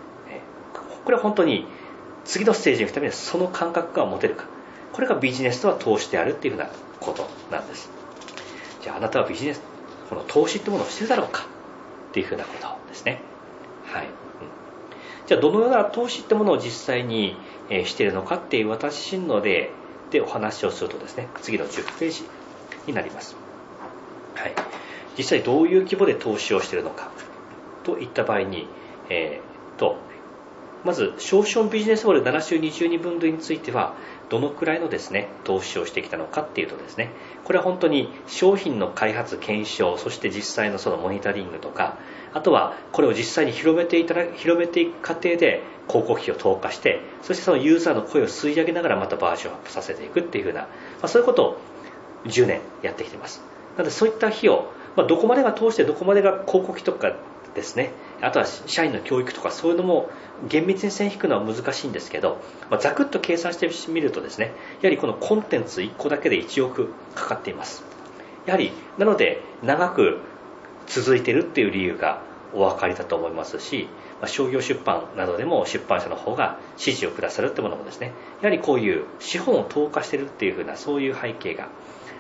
[1.06, 1.68] これは本当に
[2.26, 4.46] 次のステージに行くためにその感覚が持てるか。
[4.94, 6.70] これがビジネスとは投資であるっていうふうな
[7.00, 7.90] ことなんです。
[8.82, 9.62] じゃああなたはビジネス
[10.10, 11.46] この投資ってものをしてるだろうか
[12.10, 13.22] っていうふうなことですね。
[13.86, 14.08] はい、
[15.28, 17.36] じゃあどのような投資ってものを実際に
[17.86, 19.72] しているのかっていう私の例
[20.12, 22.24] でお話をするとですね次の10ページ
[22.88, 23.36] になります。
[24.36, 24.54] はい。
[25.18, 27.12] 実際どういう規模で投資をしているのか
[27.84, 28.68] といった場合に、
[29.10, 29.98] えー、と
[30.84, 33.94] まず、少々ビジネスホール7週22分類については、
[34.30, 37.12] どのくらいのですね、投資をしてきたのかっていうとですね、
[37.46, 41.98] これは本当に商品の開発、検証、そして実際のそのモニタリングとか、
[42.34, 50.68] あとはこれを実際に広めていただ広めていく過程で広告費を投下して、そしてそのユーザーの声を吸い上げながらまたバージョンアップさせていくっていうふうな、ま
[51.04, 51.58] あ、そういうことを
[52.26, 53.42] 10年やってきています。
[53.78, 54.66] なのでそういった費用、
[54.96, 57.14] まあ、どこまでが通してどこまでが広告費とか
[57.54, 57.92] ですね、
[58.24, 60.10] あとは社員の教育とかそういうのも
[60.48, 67.84] 厳密に線引くのは難しいんですけど、まあ、ざくっと計算してみるとですねやはりこのコンテンツ1個だけで1億かかっています。
[68.46, 70.20] やはりなので長く
[70.88, 72.22] 続いているっていう理由が
[72.54, 73.88] お分かりだと思いますし、
[74.22, 78.12] まあ、商業出版などでも出版社の方が指示をくださるってものもですね
[78.42, 81.70] やはりこういう資本を投下しているっていうふうなそういう背景が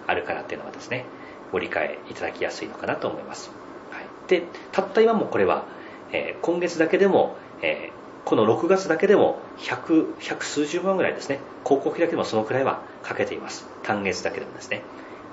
[0.07, 1.05] あるからっていうのはですね
[1.51, 3.51] ご理解いただきやすいのかなと思います、
[3.91, 5.65] はい、でたった今もこれは、
[6.13, 11.39] えー、今月だけでも、えーこの6月だけでも100、100数十万ぐらいですね。
[11.65, 13.67] 広告費だけでもそのくらいはかけています。
[13.83, 14.81] 単月だけでもですね。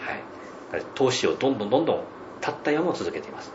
[0.00, 0.82] はい。
[0.94, 2.00] 投資をどんどんどんどん
[2.40, 3.52] たった山も続けています。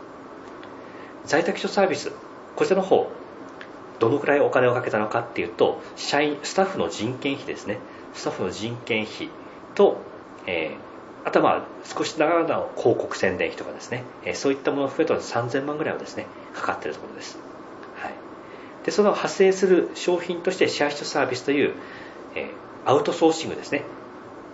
[1.24, 2.12] 在宅所サービス、
[2.56, 3.10] こちらの方、
[3.98, 7.78] どのくらいお金をかけたのかっていうと、社員、スタッフの人件費ですね。
[8.14, 9.28] スタッフの人件費
[9.74, 9.98] と、
[10.46, 10.85] えー、
[11.26, 17.36] あとは少しながらの広告宣伝費とかですね、え、そういったものを増えたら3000万ぐらいはですね、かかっているところです。
[17.96, 18.12] はい。
[18.84, 21.74] でその派生する商品としてシェアシトサービスという、
[22.36, 22.50] え、
[22.84, 23.82] アウトソーシングですね。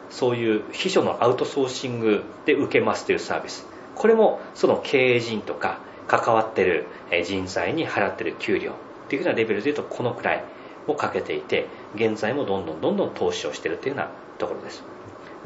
[0.09, 3.67] そういう秘書のアウトソーシングで受けますというサービス。
[3.95, 6.87] これもその経営陣とか関わってる
[7.25, 8.75] 人材に払ってる給料っ
[9.11, 10.45] ていうふうなレベルでいうとこのくらい
[10.87, 14.83] をかけていて現在もどんどんどんどん投資をしているというようなところです。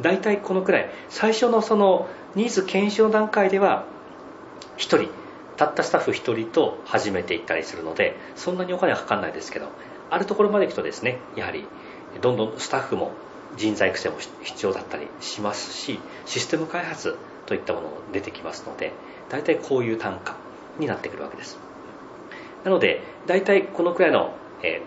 [0.01, 3.85] 大体このくらい最初のそのニーズ検証段階では
[4.77, 5.09] 1人
[5.57, 9.69] たったスタッフ1人と始めていったりするのでそんなにお金はかかんないですけど
[10.11, 11.67] あるところまで行くとですねやはり
[12.21, 13.13] どんどんスタッフも
[13.57, 17.17] 人材育成も必要だったりしますしシステム開発
[17.47, 18.93] といったものも出てきますので
[19.31, 20.37] 大体こういう単価
[20.79, 21.59] になってくるわけです。
[22.65, 24.35] なので大体このくらいの、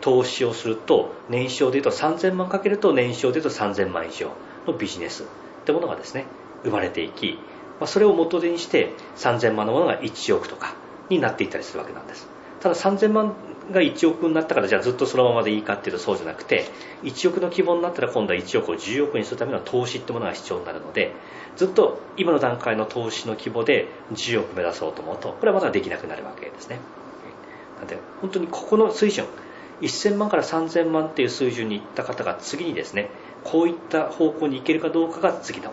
[0.02, 4.32] 投資をすると年商でいうと3000万かけると年商でいうと3000万以上。
[4.72, 5.26] のビジネスっ
[5.66, 6.26] てものがですね
[6.64, 7.38] 生まれていき
[7.80, 10.76] まあ、それを元手にして3000万のものが1億とか
[11.10, 12.28] になっていったりするわけなんです。
[12.60, 13.34] ただ3000万
[13.72, 16.70] が1億になったからじゃあずっとそのままでいいかっていうとそうじゃなくて
[17.04, 21.14] 1億の規模になったら今度は1億を10億にするための投資ってものが必要になるので
[21.56, 26.80] ずっと今の段階の投資の規模で10億目指そうと思うとこれはまだできなくなるわけですね。
[27.78, 29.26] なので本当にここの水準
[29.80, 33.10] 1000万から3000万っていう水準に行った方が次にですね
[33.44, 35.72] こういった方向に行けるかどうかが次の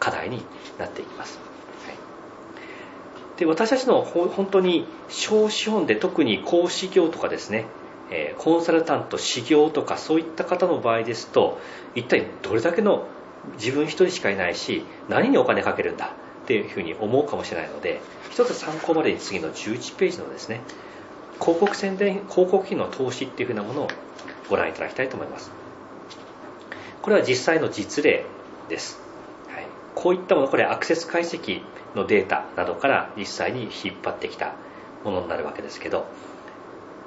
[0.00, 0.42] 課題に
[0.78, 1.38] なっていきます。
[1.86, 7.66] はい、で私たちの本当に小資本で特に講師業とかですね、
[8.10, 11.60] えコンサルタント、修行とかそういった方の場合ですと
[11.94, 13.06] 一体どれだけの
[13.54, 16.12] 自分一人しかいないし何にお金かけるんだ
[16.44, 20.60] っていうふうに思うかもしれないので一つ参考までに次の11ページのですね
[21.40, 23.88] 広告宣伝広告費の投資っていうふうなものを
[24.48, 25.50] ご覧いただきたいと思います
[27.08, 28.26] これは実際の実例
[28.68, 28.98] です。
[29.48, 29.66] はい。
[29.94, 31.62] こういったものこれアクセス解析
[31.96, 34.52] のデータなどから実際に引っ張ってきた
[35.06, 36.04] ものになるわけですけど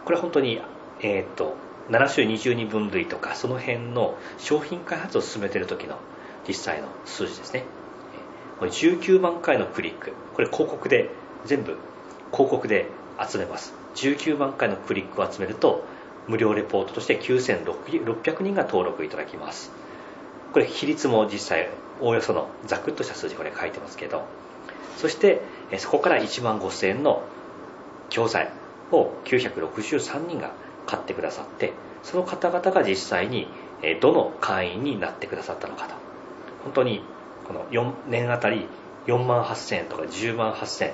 [0.04, 0.60] これは本当に、
[1.02, 1.54] えーと、
[1.92, 6.00] 7種22分類とかその辺の商品開発を進めている時の
[6.48, 7.64] 実際の数字ですね。
[8.58, 10.14] これ19万回のクリック。
[10.34, 11.12] これ広告で
[11.46, 11.78] 全部
[12.32, 12.88] 広告で
[13.24, 13.76] 集めます。
[13.98, 15.84] 19万回のクリックを集めると
[16.28, 19.81] 無料レポートとして9600人が登録いただきます。
[20.54, 24.26] これ比率も実際おおよそのざくっとした数字これ書いてますけど
[24.98, 25.42] そして
[25.78, 27.24] そこから1万5000円の
[28.10, 28.52] 教材
[28.92, 30.52] を963人が
[30.86, 31.74] 買ってくださって
[32.04, 33.48] その方々が実際に
[34.02, 35.96] どの会員になってくださったのかと。
[36.64, 37.02] 本当に
[37.48, 38.68] この4年あたり
[39.08, 40.94] 4万8000円とか10万8000円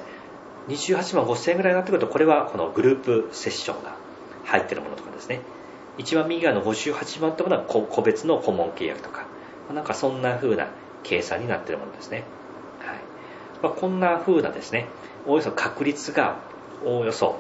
[0.70, 3.96] 28万5000円ぐらいになってくるとこれはこのグループセッションが
[4.46, 5.42] 入ってるものとかですね。
[5.98, 9.27] 一番右側の58万というものは個別の顧問契約とか
[9.74, 10.68] なんかそんな風な
[11.04, 12.24] 計算になっているものですね、
[12.80, 12.98] はい。
[13.62, 14.88] まあ、こんな風なですね。
[15.26, 16.38] おおよそ確率が
[16.86, 17.40] おおよそ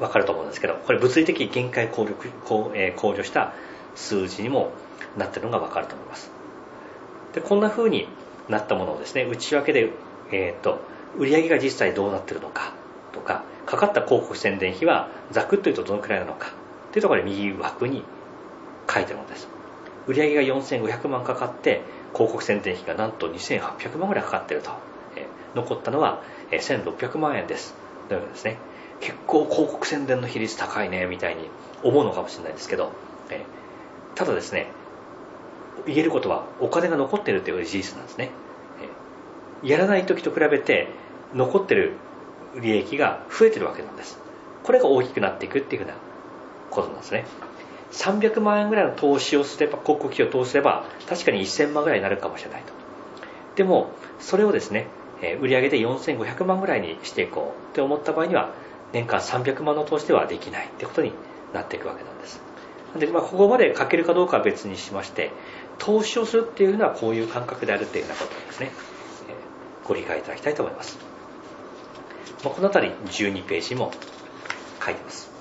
[0.00, 2.14] わかると思うんですけどこれ物理的限界考慮
[2.44, 3.52] 考,、え、考慮した
[3.94, 4.72] 数字にも
[5.16, 6.30] なってるのがわかると思います。
[7.34, 8.08] でこんな風に
[8.48, 9.90] なったものをですね内訳で、
[10.32, 10.80] えーと、
[11.18, 12.72] 売上が実際どうなってるのか
[13.12, 16.52] とかかかった広告宣伝費はざくっと言うとどのくらいなのか
[16.92, 18.02] というところで右枠に
[18.92, 19.48] 書いてるものです。
[20.06, 21.82] 売上が4500万かかって
[22.12, 24.70] 広告宣伝費がなんと2800万ぐらいかかってると、
[25.54, 27.74] 残ったのは、1600万円です。
[28.08, 28.56] というわけですね。
[29.00, 31.48] 結構広告宣伝の比率高いねみたいに
[31.82, 32.90] 思うのかもしれないですけど、
[34.14, 34.66] ただですね
[35.86, 38.30] 言えることはお金が残ってるという事実なんですね、
[39.64, 40.88] やらない時と比べて
[41.34, 41.94] 残ってる
[42.60, 44.18] 利益が増えてるわけなんです。
[44.62, 45.94] これが大きくなっていくっていうふうな
[46.70, 47.24] ことなんですね。
[47.92, 52.72] 300万円ぐらいの投資をすれば広告費を投資すれば確かに1000万ぐらいになるかもしれないと。
[53.56, 54.86] でもそれをですね
[55.40, 58.50] 売上で4500万ぐらいにしていこうって思った場合には
[58.92, 61.12] 年間300万の投資ではできないってことに
[61.52, 62.40] なっていくわけなんです。
[62.92, 65.30] なんで、まあ、ここまで書けるかどうかは別にしまして
[65.78, 68.70] 投資をするっていうのはこういう感覚であるっていうようなことをですね
[69.86, 70.98] ご理解いただきたいと思います、
[72.44, 73.92] まあ、この辺り12ページも
[74.84, 75.31] 書いてます。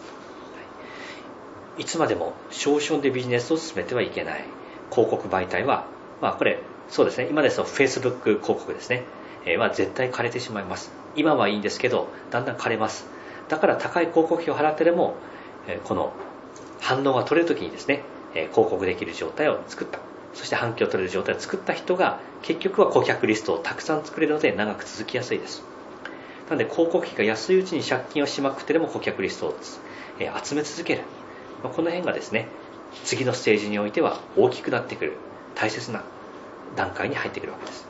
[1.78, 4.46] いつまでも少々でビジネスを進めてはいけない
[4.92, 5.86] 広告媒体は、
[6.22, 6.60] まあ、これ
[6.90, 9.04] そうですね今ですと Facebook 広告ですね、
[9.46, 13.06] えー、は絶対枯れてしまいます今はいいんですけどだんだん枯れます
[13.52, 15.16] だから高い広告費を払ってでも、
[15.84, 16.14] この
[16.80, 18.02] 反応が取れる時にですね、
[18.32, 20.00] 広告できる状態を作った。
[20.34, 25.66] そして反響を取れる状態を作った人が結局は顧客リストをたくさん作れるので長く続きやすいです。
[26.48, 29.58] なので広告費が安いうちに借金をしまくってでも顧客リストを
[30.42, 31.02] 集め続ける。
[31.64, 32.48] まこの辺がですね、
[33.04, 35.14] 次のステージにおいては大きくなってくる
[35.56, 36.04] 大切な
[36.76, 37.88] 段階に入ってくるわけです。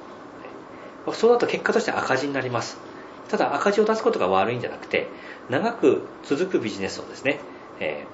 [1.06, 2.92] まそうだと結果として赤字になります。
[3.32, 5.08] ただ赤字を出すことが悪いんじゃなくて
[5.50, 7.40] 長く続くビジネスをですね、
[7.80, 8.06] え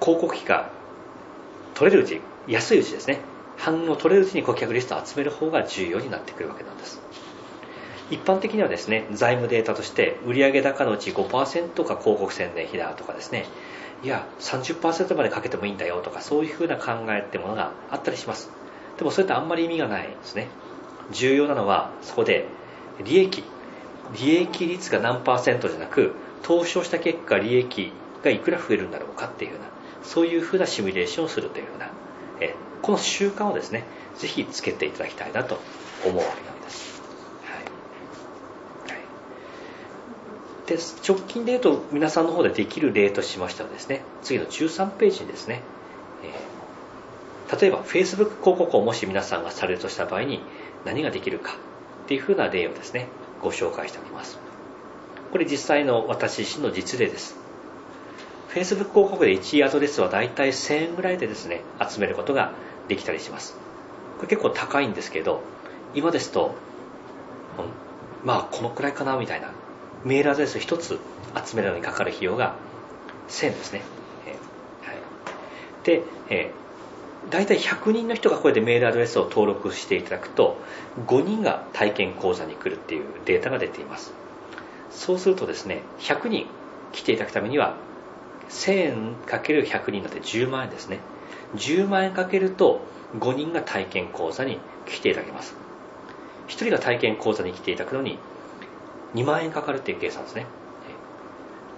[0.00, 0.70] ー、広告費が
[1.74, 3.20] 取れるうち安いうちですね
[3.56, 7.00] 反応を取れるうちに顧客リストを集める方が重要になってくるわけなんです
[8.10, 13.46] 一般的にはですね財務データとして売上高のうち5%が広告宣伝費だとかですね
[14.02, 18.50] いや30%までかけてもいいんだよとかそういうふうな考えってものがあったりします。
[18.98, 20.48] でもそれってあんまり意味がないですね。
[21.12, 22.46] 重要なのはそこで
[23.04, 23.44] 利益。
[24.18, 27.92] 利益率が何パーセントじゃなく投資をした結果利益
[28.22, 29.68] がいくら増えるんだろうかっていうような
[30.02, 31.90] そういうふうなシミュレーションをするというような
[32.40, 33.84] えこの習慣をですね
[34.16, 35.60] ぜひつけていただきたいなと
[36.04, 37.00] 思うわけです、
[37.44, 39.02] はいはい、
[40.66, 45.62] で直近で言うと皆さんの方でできる例としましてはですね次の13ページにですね、
[46.24, 50.40] えー、例えば Facebook 広告をもし皆さんがされるとした場合に
[50.84, 51.56] 何ができるか
[52.04, 53.08] っていうふうな例をですね
[53.40, 54.38] ご紹介しておきます。
[55.32, 57.36] これ実際の私自身の実例です。
[58.50, 62.52] Facebook 広告で1位アドレスはだいたい1000円ぐらいでですね集めることが
[62.86, 63.56] できたりします。
[64.18, 65.40] これ結構高いんですけど
[65.94, 66.54] 今ですと、
[67.58, 69.52] うん、まあこのくらいかなみたいな
[70.04, 70.98] メールアドレス1つ
[71.46, 72.54] 集めるのにかかる費用が
[73.28, 73.82] 1000ですね、
[74.26, 74.98] えーはい、
[75.84, 76.50] で、え
[77.30, 80.56] 大体100人の人がこれでメールアドレスを登録していただくと
[81.06, 84.12] 5人が体験講座に来るっていうデータが出ています。
[84.90, 86.46] そうするとですね100人
[86.92, 87.76] 来ていただくためには
[88.50, 90.98] 1000円かける100人だって10万円ですね。
[91.54, 92.80] 10万円かけると
[93.18, 95.54] 5人が体験講座に来ていただけます。
[96.48, 98.18] 1人が体験講座に来ていただくのに
[99.14, 100.46] 2万円かかるっていう計算ですね。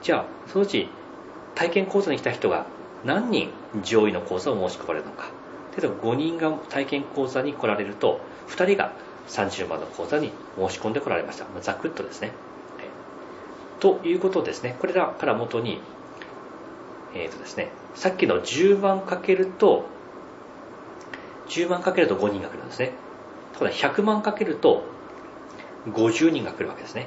[0.03, 0.89] じゃあそのうち
[1.55, 2.67] 体験講座に来た人が
[3.05, 3.51] 何人
[3.83, 5.31] 上位の講座を申し込まれるのか。
[5.77, 8.93] 例えば5人が体験講座に来られると2人が
[9.29, 11.47] 30万の講座に申し込んでこられました。
[11.61, 12.33] ざくっとですね。
[13.81, 14.77] ということですね。
[14.81, 15.81] これらから元に
[17.15, 19.87] えっ、ー、とですねさっきの10万かけると
[21.49, 22.93] 10万かけると5人が来るんですね。
[23.59, 24.85] ただ100万かけると
[25.89, 27.07] 50人が来るわけですね。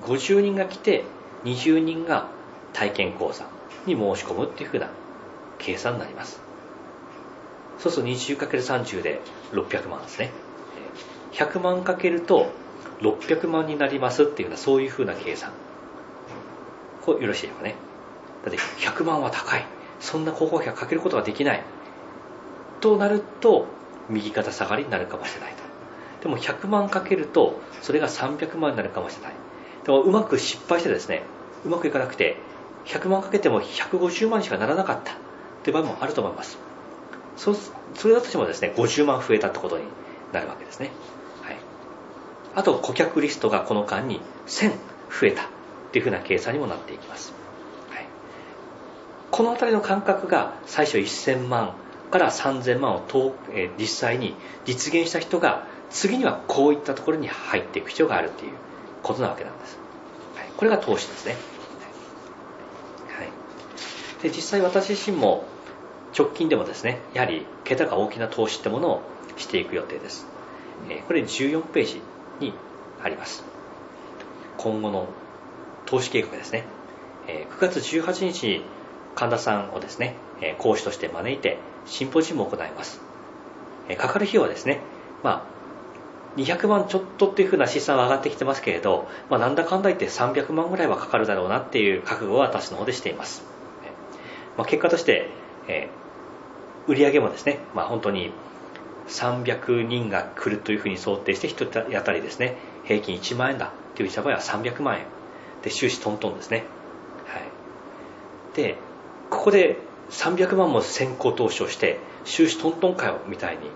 [0.00, 1.04] 50人が来て
[1.44, 2.28] 20人が
[2.72, 3.46] 体験講座
[3.86, 4.88] に申し込むっていうふうな
[5.58, 6.40] 計算になります。
[7.78, 9.20] そうすると 20×30 で
[9.52, 10.30] 600万ですね。
[11.32, 12.50] 100万かけると
[13.00, 15.50] 600万になりますっていうようなそういうふうな計算。
[17.04, 17.74] こうよろしいでしょうかね。
[18.44, 19.64] だって100万は高い。
[20.00, 21.62] そんな高校費はかけることができない。
[22.80, 23.66] となると
[24.08, 25.52] 右肩下がりになるかもしれない
[26.20, 26.28] と。
[26.28, 29.32] でも100万かけるとそれが300万になるかもしれない。
[29.84, 31.22] でもうまく失敗してですね
[31.64, 32.36] うまくいかなくて
[32.86, 35.14] 100万かけても150万しかならなかった
[35.62, 36.58] という場合もあると思います。
[37.36, 39.84] そそれだとしてもですね50万増えたってことに
[40.32, 40.90] なるわけですね、
[41.42, 41.56] はい、
[42.54, 45.46] あと顧客リストがこの間に1000増えたっ
[45.92, 47.32] ていうふうな計算にもなっていきます、
[47.90, 48.06] はい、
[49.30, 51.74] この辺りの感覚が最初1000万
[52.10, 53.02] から3000万を、
[53.78, 58.52] 実際に実現した人が次にはこういったところに入っていく必要があるという
[59.04, 59.78] ことなわけなんです、
[60.34, 61.36] はい、これが投資ですね、
[63.08, 63.28] はい、
[64.22, 65.44] で実際私自身も
[66.18, 69.02] 直近でもですねやはり桁が大きな投資ってものを
[69.36, 70.26] していく予定です、
[70.88, 72.00] え、これ14ページ
[72.40, 72.52] に
[73.02, 73.44] あります。
[74.56, 75.08] 今後の
[75.86, 76.64] 投資計画ですね、
[77.26, 78.64] え、9月18日に
[79.14, 83.00] 神田さんをですね、え講師として招いてシンポジウムを行います、
[83.88, 84.80] えかかる費用はですね、
[85.22, 85.46] ま、
[86.36, 93.44] 200万ちょっとっていうふうな資産は上がってきてますけれど、まあ、なんだかんだ言って300万ぐらいはかかるだろうなっていう覚悟は私の方でしています。
[94.56, 95.30] まあ、結果として、
[95.68, 98.32] えー、売上もですね、まあ、本当に
[99.08, 105.06] 300人が来るというふうに想定して1人当たりですね、平均1万円だっていう場合は300万円。
[105.62, 106.64] で、収支トントンですね。
[107.26, 108.56] はい。
[108.56, 108.76] で、
[109.30, 109.78] ここで
[110.10, 113.70] 300万も先行投資をして、収支トントンかよみたいに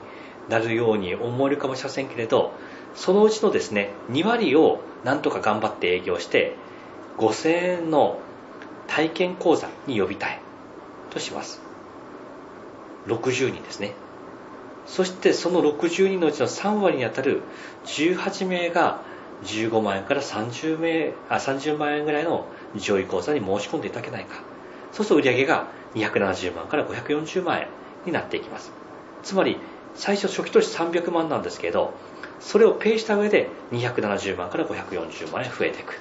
[0.49, 2.53] なるように思えるかもしれませんけれど
[2.95, 6.57] そのうちのですね2割をなんとか頑張って営業して
[7.19, 8.19] 5000円の
[8.87, 10.41] 体験講座に呼びたい
[11.11, 11.61] とします。
[13.07, 13.93] 60人ですね。
[14.87, 17.43] そしてその60人のうちの3割にあたる
[17.85, 19.03] 18名が
[19.45, 22.47] 15万円から30名あ30万円ぐらいの
[22.77, 24.43] 上位講座に申し込んでいただけないか。
[24.93, 27.69] そうすると売上が270万から540万円
[28.07, 28.73] になっていきます。
[29.23, 29.59] つまり
[29.99, 31.93] 最初初期投資300万なんですけど
[32.41, 36.01] それをペイした上で270万から540万円増えていく、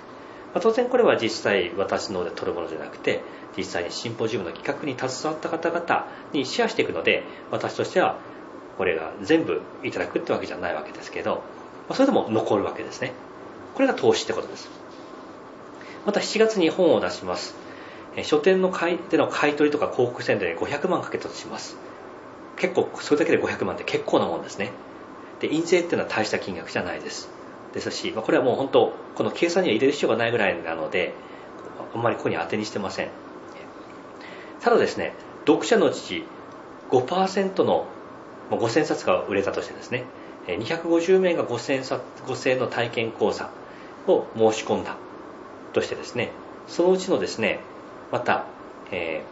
[0.54, 3.22] まあ、当然これは実際私の方で取るものじゃなくて
[3.58, 8.20] 実際にシンポジウムの企画に携わった方々にシェアしていくので私としては
[8.78, 11.38] これが全部いただくってわけじゃないわけですけど、
[11.90, 13.12] まあ、それでも残るわけですね。
[13.74, 14.70] これが投資ってことです。
[16.06, 17.56] また7月に本を出します。
[18.24, 21.76] 書店の買いでの買い取りとか広告宣伝で500万かけたとします。
[22.58, 24.72] 結構それだけで500万って結構なもんですね。
[25.40, 27.30] で印税っていうのは大した金額じゃないです。
[27.74, 31.14] ですし、まあ、これはもう本当この計算には入れる必要がないぐらいなので
[31.94, 33.10] あんまりここに当てにしてません。
[34.62, 35.14] ただですね
[35.46, 36.24] 読者のうち
[36.90, 37.86] 5%の
[38.50, 40.06] 5000冊が売れたとしてですね
[40.48, 43.50] 250名が5000冊5000円の体験講座
[44.08, 44.96] を申し込んだ
[45.74, 46.32] としてですね
[46.68, 47.60] そのうちのですね
[48.12, 48.46] また、
[48.92, 49.24] え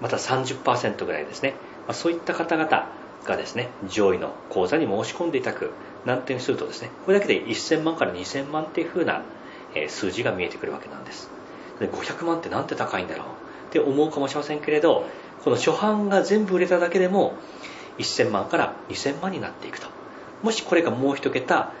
[0.00, 1.54] ー、また30%ぐらいですね
[1.88, 2.88] まそういった方々
[3.24, 5.70] がですね上位の口座に申し込んでいただく
[6.04, 9.22] なんていうするとですねこれだけで1000万から2000万っていう風な
[9.88, 11.30] 数字が見えてくるわけなんです。
[11.80, 13.26] で500万ってなんて高いんだろう？
[13.26, 15.06] って思うかもしれませんけれど
[15.44, 17.34] この初版が全部売れただけでも
[17.98, 19.88] 1000万から2000万になっていくと。
[20.42, 21.72] もしこれがもう一桁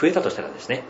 [0.00, 0.82] 増えたとしたらですね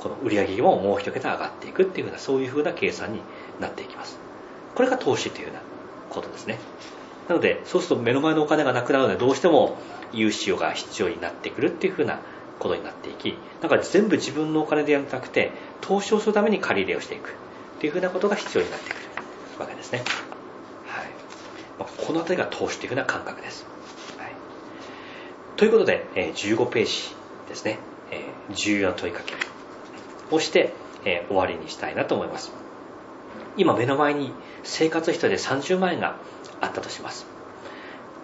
[0.00, 3.20] この売上ももう一桁上がっていくっていうふうなそういうふうな計算に
[3.60, 4.18] なっていきます。
[4.74, 5.60] これが投資というような
[6.10, 6.58] ことですね。
[7.28, 9.76] なのでそうすると目の前のお金がなくなるのでどうしても
[10.12, 12.20] 融資が必要になってくるっていうふうな
[12.58, 17.34] ことになっていきだから全部自分のお金でやらなくて投資をするために借り入れをしていく。
[17.78, 19.02] っていうふうなことが必要になってくる
[19.60, 20.02] わけですね、
[20.86, 21.06] はい。
[21.78, 23.66] まあ、この辺りが投資というふうな感覚です、
[24.18, 24.32] はい、
[25.56, 27.14] ということで、え15ページ
[27.48, 27.78] ですね、
[28.10, 29.34] え重要な問いかけ
[30.32, 30.72] をして、
[31.04, 32.52] え終わりにしたいなと思います。
[33.56, 34.32] 今目の前に
[34.64, 36.16] 生活費で30万円が
[36.60, 37.26] あったとします。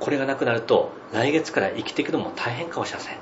[0.00, 3.16] これがなくなると来月から生きていくのも大変かもしれません。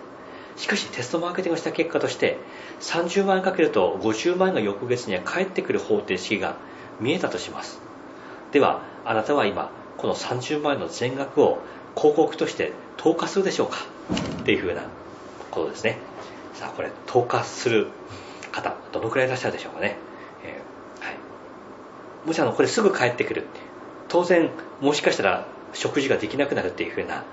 [0.56, 2.38] しかしテストマーケティングした結果として
[2.80, 6.56] 30万円かけると50万円が翌月には返ってくる方程式が
[7.00, 7.80] 見えたとします。
[8.52, 11.58] ではあなたは今この30万円の全額を
[11.96, 13.76] 広告として投下するでしょうか？
[14.40, 14.82] っていうふうな
[15.50, 15.98] ことですね。
[16.54, 17.88] さあこれ投下する
[18.50, 19.96] 方どのくらいいらっしゃるでしょうかね、
[20.44, 21.16] えー、はい、
[22.26, 23.46] もしあのこれすぐ帰ってくる。
[24.12, 24.50] 当然
[24.82, 27.24] もしかしたら食事ができなくなるっていう風な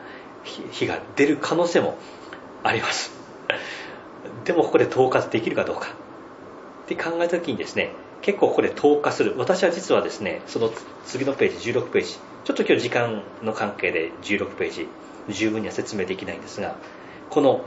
[0.71, 1.97] 日が出る可能性も
[2.63, 3.11] あります。
[4.45, 5.88] でもここで投下できるかどうか。
[5.88, 9.34] って考えた時にですね結構ここで投下する。
[9.38, 10.71] 私は実はですねその
[11.05, 12.13] 次のページ16ページ
[12.45, 14.88] ちょっと今日時間の関係で16ページ
[15.27, 16.75] 十分には説明できないんですが
[17.30, 17.65] この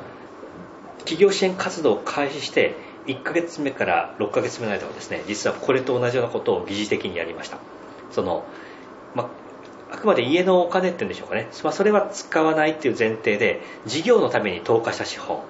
[1.01, 2.75] 企業支援活動を開始して
[3.07, 7.59] 1ヶ月目から6ヶ月目の間はですね実はこれと同じようなことを疑似的にやりました。
[8.13, 8.45] その、
[9.93, 15.43] あくまで家のお金って言うんでしょうかね、まあ、それは使わないっていう前提で事業のために投下した資本。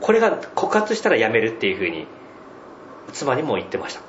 [0.00, 2.06] これが枯渇したらやめるっていうふうに
[3.12, 4.00] 妻にも言ってました。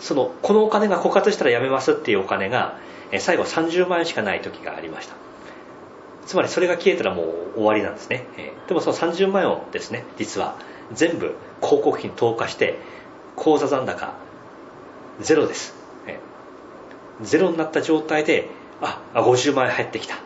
[0.00, 2.76] そのこのお金が枯渇したらやめますっていうお金が
[3.20, 5.14] 最後30万円しかない時がありました。
[6.26, 8.26] つまりそれが消えたらもう終わりなんですね。
[8.66, 10.56] でもその30万円をですね実は
[10.92, 12.78] 全部広告費に投下して
[13.36, 14.14] 口座残高
[15.20, 15.76] ゼロです。
[17.22, 18.48] ゼロになった状態で
[18.82, 20.14] ああ50万円入ってきた。
[20.14, 20.18] っ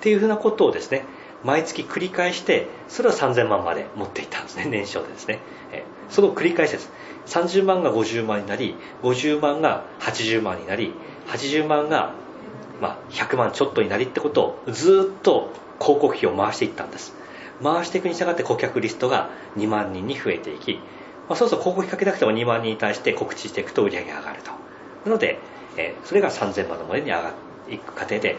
[0.00, 1.04] ていうふうなことをですね
[1.44, 4.66] 毎月繰り返してそれは3000万まで持っていったんですね。
[4.66, 5.40] 年商でですね。
[6.10, 6.90] その繰り返しです。
[7.26, 10.92] 30万が50万になり50万が80万になり
[11.28, 12.12] 80万が
[12.80, 15.50] まあ100万ちょっとになりってことをずっと
[15.80, 17.14] 広告費を回していったんです。
[17.62, 20.74] 回していくに従って顧客リストが2万人に増えていき、
[21.28, 24.50] まあ、そうすると広告費かけなくても2万人に対して告知していくと売り上げが上がると。
[25.04, 25.38] なので、
[25.76, 27.32] えそれが3000万のまでに上がっ
[27.68, 28.36] いく過程で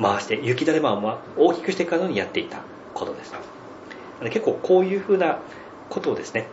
[0.00, 2.62] 回して雪だるまを大きくしていくのにやっていた
[2.94, 3.34] ことです。
[4.24, 5.38] 結構こういうふうな
[5.88, 6.46] ことをですね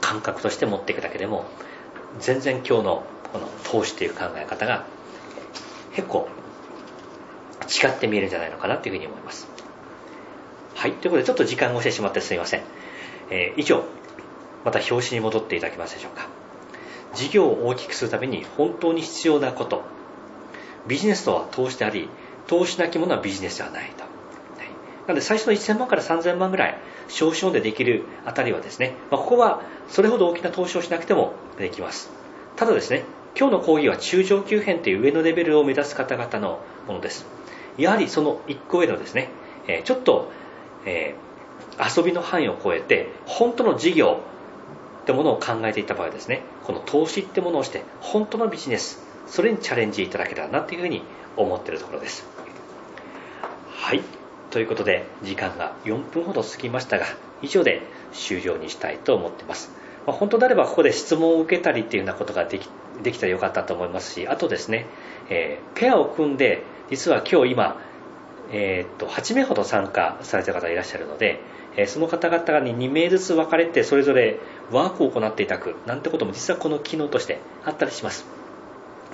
[0.00, 1.44] 感覚として持っていくだけでも
[2.18, 4.86] 全然今日のこの投資という考え方が
[5.94, 6.28] 結構
[7.68, 9.48] 違って見えるんじゃないのかなというふうに思います。
[10.74, 12.62] はいということでちょっと時間が押してしまってすみません、
[13.30, 13.82] えー、以上
[14.64, 16.28] また表紙に戻っていただけますでしょうか。
[17.14, 19.97] 事業を大きくするために本当に必要なこと。
[20.88, 22.08] ビジネスとは投資であり
[22.46, 24.04] 投資なきものはビジネスではないと。
[25.06, 26.78] なので最初の1000万から3000万ぐらい
[27.08, 32.10] 少資本でできるあたりはですね、まあ、ここはそれほど大きな投資をしなくてもできます。
[32.56, 33.04] ただですね
[33.38, 37.24] 今日の講義は中上級編という上のレベルを目指す方々のものです。
[37.78, 39.28] やはりその1個上のですね、
[39.68, 40.30] えちょっと、
[40.84, 44.20] えー、遊びの範囲を超えて本当の事業
[45.02, 51.02] ってものを考えていた場合ですねこの投資ってものをして本当のビジネスそれにチャレンジいただけたらなというふうに
[51.36, 52.26] 思っているところです。
[53.70, 54.02] はい。
[54.50, 57.06] ということで時間が4分ほど過ぎましたが
[57.42, 59.70] 以上で終了にしたいと思っています、
[60.06, 62.68] ま、本当であればここで質問を受けたりっていうようなことができ
[63.02, 64.86] できたらよかったと思いますしあとですね、
[65.28, 67.80] えー、ペアを組んで実は今日今、
[68.50, 71.40] えー、っと8名ほど参加された方がいらっしゃるので、
[71.76, 74.40] えー、その方々に2名ずつ分かれてそれぞれ
[74.72, 78.37] ワークを行っていただくなんてことも実はこの機能としてあったりします。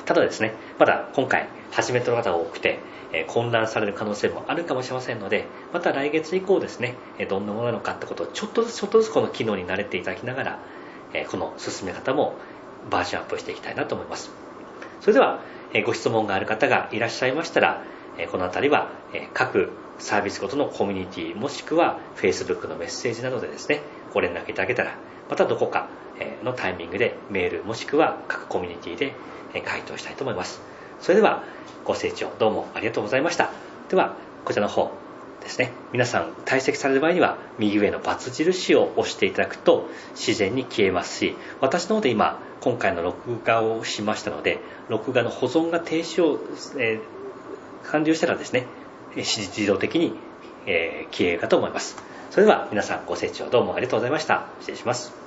[0.04, 2.78] ただですねまだ今回初めての方が多くて
[3.12, 6.94] え混乱される可能性もあるかもしれませんのでまた来月以降ですね
[7.28, 10.58] どんなものなのかってことをちょっとずつちょっとずつこの機能に慣れていただきながら
[11.12, 12.34] えこの進め方も
[12.90, 14.30] バージョンアップしていきたいなと思います。
[15.00, 15.40] それでは
[15.72, 17.82] えご質問がある方がいらっしゃいましたら
[18.18, 23.80] えこの辺りはえ各サービスごとのコミュニティもしくは Facebook のメッセージなどでですね
[24.12, 24.96] ご連絡いただけたら
[25.28, 25.88] またどこか
[26.42, 29.14] のタイミングでメールもしくは各コミュニティで
[29.64, 30.60] 回答したいと思います。
[31.00, 31.42] それでは
[31.84, 33.50] ご清聴どうもありがとうございました。
[33.88, 34.14] では
[34.44, 34.92] こちらの方
[35.42, 35.72] ですね。
[35.92, 44.58] 皆さん退席される場合には右上の×印を押していただくと自然に消えますし私の方で今今回の録画をしましたので
[44.88, 46.38] 録画の保存が停止を、
[46.78, 48.66] えー、完了したらですね
[49.16, 50.14] 自動的に、
[50.66, 51.96] え、消えるかと思います。
[52.34, 54.56] それでは皆さんご清聴どうもありがとうございました。
[54.58, 55.23] 失礼します。